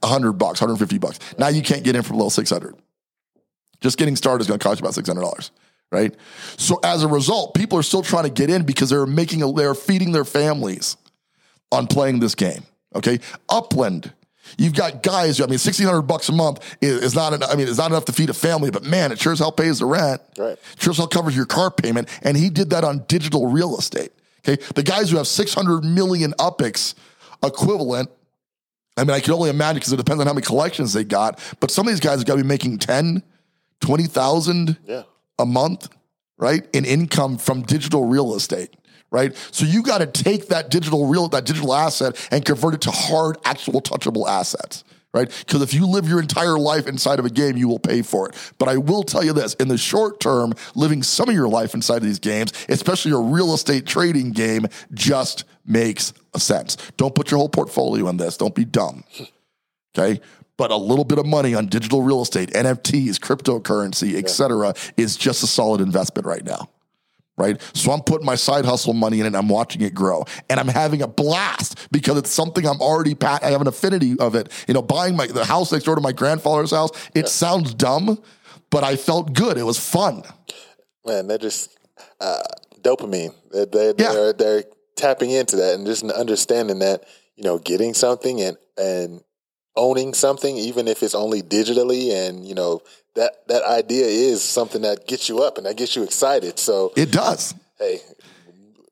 100 0.00 0.34
bucks, 0.34 0.60
150 0.60 0.98
bucks. 0.98 1.18
Now 1.38 1.48
you 1.48 1.62
can't 1.62 1.82
get 1.82 1.96
in 1.96 2.02
for 2.02 2.12
below 2.12 2.28
600. 2.28 2.76
Just 3.80 3.96
getting 3.96 4.16
started 4.16 4.42
is 4.42 4.48
going 4.48 4.60
to 4.60 4.64
cost 4.64 4.80
you 4.80 4.86
about 4.86 4.94
$600, 4.94 5.50
right? 5.90 6.14
So 6.56 6.80
as 6.84 7.02
a 7.02 7.08
result, 7.08 7.54
people 7.54 7.78
are 7.78 7.82
still 7.82 8.02
trying 8.02 8.24
to 8.24 8.30
get 8.30 8.50
in 8.50 8.64
because 8.64 8.90
they're 8.90 9.06
making 9.06 9.42
a, 9.42 9.52
they're 9.52 9.74
feeding 9.74 10.12
their 10.12 10.24
families 10.24 10.96
on 11.72 11.86
playing 11.86 12.20
this 12.20 12.34
game. 12.34 12.62
Okay, 12.94 13.20
Upland. 13.48 14.12
You've 14.56 14.74
got 14.74 15.02
guys. 15.02 15.42
I 15.42 15.46
mean, 15.46 15.58
sixteen 15.58 15.86
hundred 15.86 16.02
bucks 16.02 16.30
a 16.30 16.32
month 16.32 16.76
is, 16.80 17.02
is 17.02 17.14
not. 17.14 17.34
en- 17.34 17.42
I 17.42 17.54
mean, 17.54 17.68
it's 17.68 17.76
not 17.76 17.90
enough 17.90 18.06
to 18.06 18.12
feed 18.12 18.30
a 18.30 18.34
family, 18.34 18.70
but 18.70 18.82
man, 18.82 19.12
it 19.12 19.18
sure 19.20 19.32
as 19.32 19.40
hell 19.40 19.52
pays 19.52 19.80
the 19.80 19.84
rent. 19.84 20.22
Right. 20.38 20.58
Sure 20.78 20.92
as 20.92 20.96
hell 20.96 21.06
covers 21.06 21.36
your 21.36 21.44
car 21.44 21.70
payment, 21.70 22.08
and 22.22 22.34
he 22.34 22.48
did 22.48 22.70
that 22.70 22.82
on 22.82 23.04
digital 23.08 23.46
real 23.48 23.76
estate. 23.76 24.10
Okay, 24.48 24.62
the 24.74 24.82
guys 24.82 25.10
who 25.10 25.18
have 25.18 25.26
six 25.26 25.52
hundred 25.52 25.84
million 25.84 26.32
upics 26.38 26.94
equivalent. 27.44 28.08
I 28.96 29.02
mean, 29.02 29.10
I 29.10 29.20
can 29.20 29.34
only 29.34 29.50
imagine 29.50 29.76
because 29.80 29.92
it 29.92 29.96
depends 29.98 30.22
on 30.22 30.26
how 30.26 30.32
many 30.32 30.44
collections 30.46 30.94
they 30.94 31.04
got. 31.04 31.38
But 31.60 31.70
some 31.70 31.86
of 31.86 31.92
these 31.92 32.00
guys 32.00 32.18
have 32.18 32.26
got 32.26 32.34
to 32.36 32.42
be 32.42 32.48
making 32.48 32.78
10, 32.78 33.22
20,000 33.80 34.76
Yeah. 34.86 35.02
A 35.38 35.46
month, 35.46 35.88
right? 36.36 36.66
In 36.72 36.84
income 36.84 37.38
from 37.38 37.62
digital 37.62 38.04
real 38.04 38.34
estate, 38.34 38.74
right? 39.10 39.34
So 39.50 39.64
you 39.64 39.82
got 39.82 39.98
to 39.98 40.06
take 40.06 40.48
that 40.48 40.70
digital 40.70 41.06
real 41.06 41.28
that 41.28 41.44
digital 41.44 41.74
asset 41.74 42.28
and 42.30 42.44
convert 42.44 42.74
it 42.74 42.80
to 42.82 42.90
hard, 42.90 43.38
actual, 43.44 43.80
touchable 43.80 44.28
assets. 44.28 44.84
Right? 45.14 45.34
Because 45.46 45.62
if 45.62 45.72
you 45.72 45.86
live 45.86 46.06
your 46.06 46.20
entire 46.20 46.58
life 46.58 46.86
inside 46.86 47.18
of 47.18 47.24
a 47.24 47.30
game, 47.30 47.56
you 47.56 47.66
will 47.66 47.78
pay 47.78 48.02
for 48.02 48.28
it. 48.28 48.52
But 48.58 48.68
I 48.68 48.76
will 48.76 49.02
tell 49.02 49.24
you 49.24 49.32
this 49.32 49.54
in 49.54 49.68
the 49.68 49.78
short 49.78 50.20
term, 50.20 50.52
living 50.74 51.02
some 51.02 51.30
of 51.30 51.34
your 51.34 51.48
life 51.48 51.72
inside 51.72 51.96
of 51.96 52.02
these 52.02 52.18
games, 52.18 52.52
especially 52.68 53.12
a 53.12 53.16
real 53.16 53.54
estate 53.54 53.86
trading 53.86 54.32
game, 54.32 54.66
just 54.92 55.44
makes 55.64 56.12
sense. 56.36 56.76
Don't 56.98 57.14
put 57.14 57.30
your 57.30 57.38
whole 57.38 57.48
portfolio 57.48 58.06
in 58.08 58.18
this. 58.18 58.36
Don't 58.36 58.54
be 58.54 58.66
dumb. 58.66 59.02
Okay. 59.98 60.20
But 60.58 60.70
a 60.70 60.76
little 60.76 61.04
bit 61.04 61.18
of 61.18 61.24
money 61.24 61.54
on 61.54 61.66
digital 61.66 62.02
real 62.02 62.20
estate, 62.20 62.50
NFTs, 62.50 63.14
cryptocurrency, 63.20 64.16
et 64.16 64.28
cetera, 64.28 64.74
is 64.98 65.16
just 65.16 65.42
a 65.42 65.46
solid 65.46 65.80
investment 65.80 66.26
right 66.26 66.44
now. 66.44 66.68
right? 67.38 67.62
So 67.72 67.92
I'm 67.92 68.00
putting 68.00 68.26
my 68.26 68.34
side 68.34 68.64
hustle 68.66 68.92
money 68.92 69.20
in 69.20 69.24
it 69.24 69.28
and 69.28 69.36
I'm 69.36 69.48
watching 69.48 69.80
it 69.80 69.94
grow. 69.94 70.24
And 70.50 70.60
I'm 70.60 70.68
having 70.68 71.00
a 71.00 71.06
blast 71.06 71.88
because 71.90 72.18
it's 72.18 72.30
something 72.30 72.66
I'm 72.66 72.80
already, 72.82 73.14
pat- 73.14 73.44
I 73.44 73.50
have 73.50 73.60
an 73.60 73.68
affinity 73.68 74.18
of 74.18 74.34
it. 74.34 74.52
You 74.66 74.74
know, 74.74 74.82
buying 74.82 75.16
my, 75.16 75.28
the 75.28 75.44
house 75.44 75.72
next 75.72 75.84
door 75.84 75.94
to 75.94 76.00
my 76.00 76.12
grandfather's 76.12 76.72
house, 76.72 76.90
it 77.14 77.20
yeah. 77.20 77.26
sounds 77.26 77.72
dumb, 77.72 78.20
but 78.70 78.84
I 78.84 78.96
felt 78.96 79.32
good. 79.32 79.56
It 79.56 79.62
was 79.62 79.78
fun. 79.78 80.24
Man, 81.06 81.28
they're 81.28 81.38
just 81.38 81.78
uh, 82.20 82.42
dopamine. 82.80 83.32
They're, 83.52 83.66
they're, 83.66 83.94
yeah. 83.96 84.12
they're, 84.12 84.32
they're 84.32 84.64
tapping 84.96 85.30
into 85.30 85.56
that 85.56 85.76
and 85.76 85.86
just 85.86 86.04
understanding 86.04 86.80
that, 86.80 87.04
you 87.36 87.44
know, 87.44 87.58
getting 87.58 87.94
something 87.94 88.40
and, 88.42 88.56
and 88.76 89.20
owning 89.78 90.12
something, 90.12 90.56
even 90.56 90.88
if 90.88 91.02
it's 91.02 91.14
only 91.14 91.40
digitally 91.40 92.12
and, 92.12 92.46
you 92.46 92.54
know, 92.54 92.82
that 93.14 93.46
that 93.48 93.62
idea 93.62 94.06
is 94.06 94.42
something 94.42 94.82
that 94.82 95.06
gets 95.06 95.28
you 95.28 95.42
up 95.42 95.56
and 95.56 95.66
that 95.66 95.76
gets 95.76 95.96
you 95.96 96.02
excited. 96.02 96.58
So 96.58 96.92
it 96.96 97.10
does. 97.10 97.54
Hey, 97.78 98.00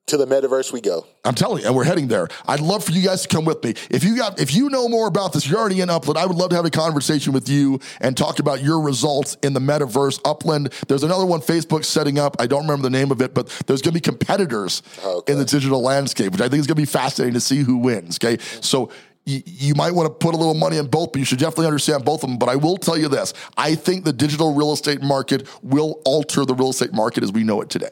to 0.07 0.17
the 0.17 0.25
metaverse 0.25 0.71
we 0.71 0.81
go. 0.81 1.05
I'm 1.25 1.35
telling 1.35 1.61
you, 1.61 1.67
and 1.67 1.75
we're 1.75 1.83
heading 1.83 2.07
there. 2.07 2.29
I'd 2.47 2.61
love 2.61 2.83
for 2.83 2.93
you 2.93 3.01
guys 3.01 3.23
to 3.23 3.27
come 3.27 3.43
with 3.43 3.61
me. 3.63 3.73
If 3.89 4.05
you 4.05 4.15
got, 4.15 4.39
if 4.39 4.55
you 4.55 4.69
know 4.69 4.87
more 4.87 5.07
about 5.07 5.33
this, 5.33 5.47
you're 5.47 5.59
already 5.59 5.81
in 5.81 5.89
Upland. 5.89 6.17
I 6.17 6.25
would 6.25 6.37
love 6.37 6.49
to 6.51 6.55
have 6.55 6.65
a 6.65 6.69
conversation 6.69 7.33
with 7.33 7.49
you 7.49 7.79
and 7.99 8.15
talk 8.15 8.39
about 8.39 8.63
your 8.63 8.79
results 8.81 9.35
in 9.43 9.53
the 9.53 9.59
metaverse. 9.59 10.21
Upland. 10.23 10.73
There's 10.87 11.03
another 11.03 11.25
one 11.25 11.41
Facebook 11.41 11.83
setting 11.83 12.17
up. 12.17 12.37
I 12.39 12.47
don't 12.47 12.61
remember 12.61 12.83
the 12.83 12.89
name 12.89 13.11
of 13.11 13.21
it, 13.21 13.33
but 13.33 13.47
there's 13.67 13.81
going 13.81 13.93
to 13.93 13.97
be 13.97 14.01
competitors 14.01 14.81
okay. 15.03 15.33
in 15.33 15.39
the 15.39 15.45
digital 15.45 15.81
landscape, 15.81 16.31
which 16.31 16.41
I 16.41 16.47
think 16.47 16.61
is 16.61 16.67
going 16.67 16.75
to 16.75 16.81
be 16.81 16.85
fascinating 16.85 17.33
to 17.33 17.41
see 17.41 17.57
who 17.57 17.77
wins. 17.77 18.17
Okay, 18.17 18.41
so 18.61 18.89
you, 19.27 19.75
might 19.75 19.91
want 19.91 20.07
to 20.07 20.13
put 20.13 20.33
a 20.33 20.37
little 20.37 20.53
money 20.53 20.77
in 20.77 20.87
both, 20.87 21.11
but 21.11 21.19
you 21.19 21.25
should 21.25 21.39
definitely 21.39 21.67
understand 21.67 22.05
both 22.05 22.23
of 22.23 22.29
them. 22.29 22.39
But 22.39 22.49
I 22.49 22.55
will 22.55 22.77
tell 22.77 22.97
you 22.97 23.09
this 23.09 23.33
I 23.57 23.75
think 23.75 24.05
the 24.05 24.13
digital 24.13 24.53
real 24.53 24.71
estate 24.71 25.01
market 25.01 25.47
will 25.61 26.01
alter 26.05 26.45
the 26.45 26.55
real 26.55 26.69
estate 26.69 26.93
market 26.93 27.23
as 27.23 27.31
we 27.31 27.43
know 27.43 27.61
it 27.61 27.69
today. 27.69 27.89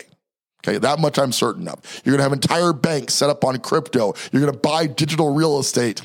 Okay, 0.65 0.77
that 0.79 0.99
much 0.99 1.19
I'm 1.19 1.31
certain 1.31 1.67
of. 1.67 1.79
You're 2.03 2.13
going 2.13 2.19
to 2.19 2.23
have 2.23 2.33
entire 2.33 2.73
banks 2.73 3.13
set 3.13 3.29
up 3.29 3.43
on 3.43 3.57
crypto. 3.59 4.13
You're 4.31 4.41
going 4.41 4.53
to 4.53 4.59
buy 4.59 4.87
digital 4.87 5.33
real 5.33 5.59
estate. 5.59 6.01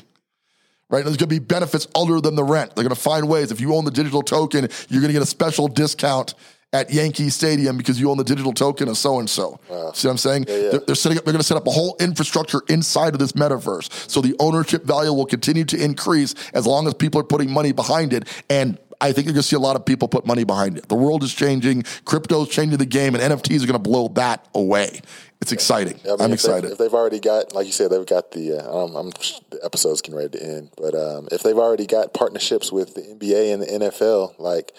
Right? 0.89 1.05
there's 1.05 1.15
going 1.15 1.29
to 1.29 1.39
be 1.39 1.39
benefits 1.39 1.87
other 1.95 2.19
than 2.19 2.35
the 2.35 2.43
rent. 2.43 2.75
They're 2.75 2.83
going 2.83 2.93
to 2.93 3.01
find 3.01 3.29
ways. 3.29 3.49
If 3.53 3.61
you 3.61 3.73
own 3.73 3.85
the 3.85 3.91
digital 3.91 4.21
token, 4.21 4.67
you're 4.89 4.99
going 4.99 5.07
to 5.07 5.13
get 5.13 5.21
a 5.21 5.25
special 5.25 5.69
discount 5.69 6.33
at 6.73 6.91
Yankee 6.91 7.29
Stadium 7.29 7.77
because 7.77 7.99
you 7.99 8.09
own 8.09 8.17
the 8.17 8.23
digital 8.23 8.53
token 8.53 8.87
of 8.87 8.97
so 8.97 9.19
and 9.19 9.29
so. 9.29 9.59
See 9.93 10.07
what 10.07 10.11
I'm 10.11 10.17
saying? 10.17 10.45
Yeah, 10.47 10.55
yeah. 10.55 10.69
They're, 10.69 10.79
they're, 10.79 10.95
setting 10.95 11.17
up. 11.17 11.25
They're 11.25 11.33
going 11.33 11.41
to 11.41 11.47
set 11.47 11.57
up 11.57 11.67
a 11.67 11.71
whole 11.71 11.95
infrastructure 11.99 12.61
inside 12.69 13.13
of 13.13 13.19
this 13.19 13.33
metaverse, 13.33 14.09
so 14.09 14.21
the 14.21 14.35
ownership 14.39 14.85
value 14.85 15.13
will 15.13 15.25
continue 15.25 15.65
to 15.65 15.83
increase 15.83 16.33
as 16.53 16.65
long 16.65 16.87
as 16.87 16.93
people 16.93 17.19
are 17.19 17.25
putting 17.25 17.51
money 17.51 17.71
behind 17.71 18.13
it. 18.13 18.27
And 18.49 18.77
I 19.01 19.11
think 19.11 19.25
you're 19.25 19.33
going 19.33 19.41
to 19.41 19.47
see 19.47 19.55
a 19.55 19.59
lot 19.59 19.75
of 19.75 19.85
people 19.85 20.07
put 20.07 20.25
money 20.25 20.43
behind 20.43 20.77
it. 20.77 20.87
The 20.87 20.95
world 20.95 21.23
is 21.23 21.33
changing. 21.33 21.83
Crypto 22.05 22.43
is 22.43 22.49
changing 22.49 22.77
the 22.77 22.85
game, 22.85 23.15
and 23.15 23.23
NFTs 23.23 23.63
are 23.63 23.67
going 23.67 23.73
to 23.73 23.79
blow 23.79 24.07
that 24.09 24.47
away. 24.53 25.01
It's 25.41 25.51
exciting. 25.51 25.99
Yeah, 26.05 26.13
I 26.13 26.17
mean, 26.17 26.27
if 26.27 26.33
excited. 26.35 26.69
They, 26.69 26.73
if 26.73 26.77
they've 26.77 26.93
already 26.93 27.19
got, 27.19 27.53
like 27.53 27.65
you 27.65 27.71
said, 27.71 27.89
they've 27.89 28.05
got 28.05 28.31
the. 28.31 28.59
Uh, 28.59 28.85
I'm, 28.85 28.95
I'm, 28.95 29.09
the 29.49 29.59
episode's 29.63 30.01
getting 30.01 30.17
ready 30.17 30.37
to 30.37 30.45
end, 30.45 30.69
but 30.77 30.93
um, 30.93 31.27
if 31.31 31.41
they've 31.41 31.57
already 31.57 31.87
got 31.87 32.13
partnerships 32.13 32.71
with 32.71 32.93
the 32.93 33.01
NBA 33.01 33.51
and 33.51 33.63
the 33.63 33.89
NFL, 33.89 34.35
like 34.37 34.71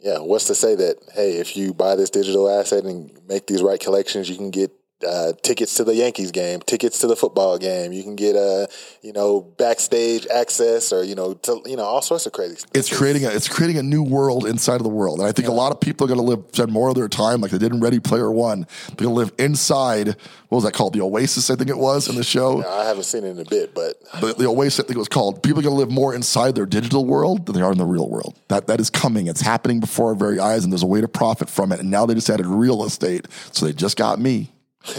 yeah, 0.00 0.18
what's 0.18 0.46
to 0.46 0.54
say 0.54 0.74
that 0.74 0.96
hey, 1.14 1.38
if 1.38 1.56
you 1.56 1.74
buy 1.74 1.96
this 1.96 2.10
digital 2.10 2.48
asset 2.48 2.84
and 2.84 3.18
make 3.28 3.46
these 3.46 3.62
right 3.62 3.80
collections, 3.80 4.28
you 4.28 4.36
can 4.36 4.50
get 4.50 4.70
uh, 5.06 5.32
tickets 5.42 5.74
to 5.74 5.84
the 5.84 5.94
Yankees 5.94 6.30
game, 6.32 6.60
tickets 6.60 6.98
to 7.00 7.06
the 7.06 7.16
football 7.16 7.58
game. 7.58 7.92
You 7.92 8.02
can 8.02 8.16
get 8.16 8.34
a, 8.34 8.64
uh, 8.64 8.66
you 9.02 9.12
know, 9.12 9.40
backstage 9.40 10.26
access 10.26 10.92
or 10.92 11.04
you 11.04 11.14
know, 11.14 11.34
to, 11.34 11.62
you 11.66 11.76
know, 11.76 11.84
all 11.84 12.02
sorts 12.02 12.26
of 12.26 12.32
crazy. 12.32 12.56
Stuff. 12.56 12.70
It's 12.74 12.94
creating 12.94 13.24
a 13.24 13.30
it's 13.30 13.48
creating 13.48 13.78
a 13.78 13.82
new 13.82 14.02
world 14.02 14.46
inside 14.46 14.76
of 14.76 14.82
the 14.82 14.88
world, 14.88 15.20
and 15.20 15.28
I 15.28 15.32
think 15.32 15.48
yeah. 15.48 15.54
a 15.54 15.56
lot 15.56 15.72
of 15.72 15.80
people 15.80 16.04
are 16.04 16.08
going 16.08 16.20
to 16.20 16.24
live 16.26 16.44
spend 16.52 16.72
more 16.72 16.88
of 16.88 16.94
their 16.94 17.08
time 17.08 17.40
like 17.40 17.50
they 17.50 17.58
did 17.58 17.72
in 17.72 17.80
Ready 17.80 18.00
Player 18.00 18.30
One. 18.30 18.66
They're 18.88 19.06
going 19.06 19.14
to 19.14 19.14
live 19.14 19.32
inside. 19.38 20.16
What 20.48 20.56
was 20.56 20.64
that 20.64 20.72
called? 20.72 20.94
The 20.94 21.02
Oasis, 21.02 21.50
I 21.50 21.56
think 21.56 21.70
it 21.70 21.78
was 21.78 22.08
in 22.08 22.16
the 22.16 22.24
show. 22.24 22.60
Yeah, 22.60 22.68
I 22.68 22.84
haven't 22.84 23.04
seen 23.04 23.24
it 23.24 23.30
in 23.30 23.38
a 23.38 23.44
bit, 23.44 23.74
but 23.74 24.00
the, 24.20 24.34
the 24.34 24.46
Oasis, 24.46 24.80
I 24.80 24.82
think 24.84 24.96
it 24.96 24.98
was 24.98 25.08
called. 25.08 25.42
People 25.42 25.60
are 25.60 25.62
going 25.62 25.74
to 25.74 25.78
live 25.78 25.90
more 25.90 26.14
inside 26.14 26.54
their 26.54 26.66
digital 26.66 27.04
world 27.04 27.46
than 27.46 27.54
they 27.54 27.62
are 27.62 27.70
in 27.70 27.78
the 27.78 27.84
real 27.84 28.08
world. 28.08 28.38
That 28.48 28.66
that 28.66 28.80
is 28.80 28.90
coming. 28.90 29.26
It's 29.26 29.42
happening 29.42 29.78
before 29.80 30.08
our 30.08 30.14
very 30.14 30.40
eyes, 30.40 30.64
and 30.64 30.72
there's 30.72 30.82
a 30.82 30.86
way 30.86 31.00
to 31.00 31.08
profit 31.08 31.48
from 31.48 31.70
it. 31.70 31.80
And 31.80 31.90
now 31.90 32.06
they 32.06 32.14
just 32.14 32.30
added 32.30 32.46
real 32.46 32.84
estate, 32.84 33.26
so 33.52 33.66
they 33.66 33.72
just 33.72 33.96
got 33.96 34.18
me. 34.18 34.50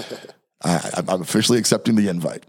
I, 0.61 1.03
am 1.07 1.21
officially 1.21 1.57
accepting 1.57 1.95
the 1.95 2.09
invite. 2.09 2.45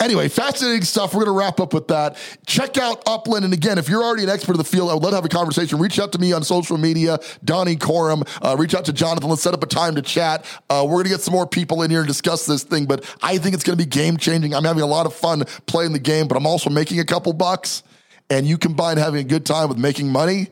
Anyway, 0.00 0.28
fascinating 0.28 0.84
stuff. 0.84 1.12
We're 1.12 1.24
going 1.24 1.36
to 1.36 1.38
wrap 1.38 1.58
up 1.58 1.74
with 1.74 1.88
that. 1.88 2.16
Check 2.46 2.78
out 2.78 3.02
Upland. 3.04 3.44
And 3.44 3.52
again, 3.52 3.78
if 3.78 3.88
you're 3.88 4.02
already 4.02 4.22
an 4.22 4.28
expert 4.28 4.52
of 4.52 4.58
the 4.58 4.64
field, 4.64 4.90
I 4.90 4.94
would 4.94 5.02
love 5.02 5.10
to 5.10 5.16
have 5.16 5.24
a 5.24 5.28
conversation. 5.28 5.80
Reach 5.80 5.98
out 5.98 6.12
to 6.12 6.18
me 6.18 6.32
on 6.32 6.44
social 6.44 6.78
media, 6.78 7.18
Donnie 7.44 7.74
Corum. 7.74 8.26
Uh, 8.42 8.56
reach 8.56 8.74
out 8.74 8.84
to 8.84 8.92
Jonathan. 8.92 9.28
Let's 9.28 9.42
set 9.42 9.54
up 9.54 9.62
a 9.64 9.66
time 9.66 9.96
to 9.96 10.02
chat. 10.02 10.44
Uh, 10.70 10.84
we're 10.84 10.96
going 10.96 11.04
to 11.04 11.10
get 11.10 11.20
some 11.20 11.34
more 11.34 11.48
people 11.48 11.82
in 11.82 11.90
here 11.90 12.00
and 12.00 12.08
discuss 12.08 12.46
this 12.46 12.62
thing, 12.62 12.86
but 12.86 13.04
I 13.22 13.38
think 13.38 13.54
it's 13.54 13.64
going 13.64 13.76
to 13.76 13.84
be 13.84 13.88
game 13.88 14.18
changing. 14.18 14.54
I'm 14.54 14.64
having 14.64 14.84
a 14.84 14.86
lot 14.86 15.06
of 15.06 15.14
fun 15.14 15.42
playing 15.66 15.92
the 15.92 15.98
game, 15.98 16.28
but 16.28 16.36
I'm 16.36 16.46
also 16.46 16.70
making 16.70 17.00
a 17.00 17.04
couple 17.04 17.32
bucks. 17.32 17.82
And 18.30 18.46
you 18.46 18.56
combine 18.56 18.98
having 18.98 19.20
a 19.20 19.24
good 19.24 19.46
time 19.46 19.68
with 19.68 19.78
making 19.78 20.12
money, 20.12 20.48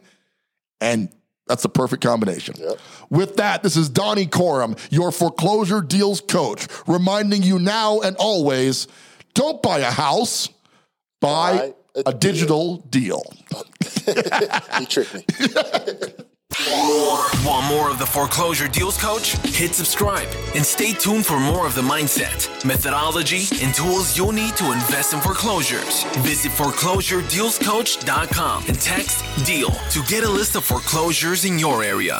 and 0.80 1.10
that's 1.46 1.62
the 1.62 1.68
perfect 1.68 2.02
combination. 2.02 2.54
Yep. 2.58 2.78
With 3.08 3.36
that, 3.36 3.62
this 3.62 3.76
is 3.76 3.88
Donnie 3.88 4.26
Corum, 4.26 4.78
your 4.90 5.12
foreclosure 5.12 5.80
deals 5.80 6.20
coach, 6.20 6.66
reminding 6.86 7.42
you 7.42 7.58
now 7.58 8.00
and 8.00 8.16
always 8.16 8.88
don't 9.34 9.62
buy 9.62 9.78
a 9.78 9.90
house, 9.90 10.48
buy, 11.20 11.56
buy 11.56 11.74
a, 11.94 12.02
a, 12.06 12.14
digital 12.14 12.78
deal. 12.78 13.22
he 14.78 14.86
tricked 14.86 15.14
me. 15.14 15.24
Want 17.46 17.66
more 17.66 17.90
of 17.90 17.98
the 18.00 18.06
Foreclosure 18.06 18.66
Deals 18.66 19.00
Coach? 19.00 19.36
Hit 19.54 19.72
subscribe 19.72 20.26
and 20.56 20.66
stay 20.66 20.92
tuned 20.92 21.24
for 21.24 21.38
more 21.38 21.64
of 21.64 21.76
the 21.76 21.82
mindset, 21.82 22.48
methodology, 22.64 23.44
and 23.64 23.72
tools 23.72 24.16
you'll 24.16 24.32
need 24.32 24.56
to 24.56 24.72
invest 24.72 25.14
in 25.14 25.20
foreclosures. 25.20 26.02
Visit 26.24 26.50
foreclosuredealscoach.com 26.52 28.64
and 28.66 28.80
text 28.80 29.24
DEAL 29.46 29.70
to 29.70 30.02
get 30.08 30.24
a 30.24 30.28
list 30.28 30.56
of 30.56 30.64
foreclosures 30.64 31.44
in 31.44 31.56
your 31.58 31.84
area. 31.84 32.18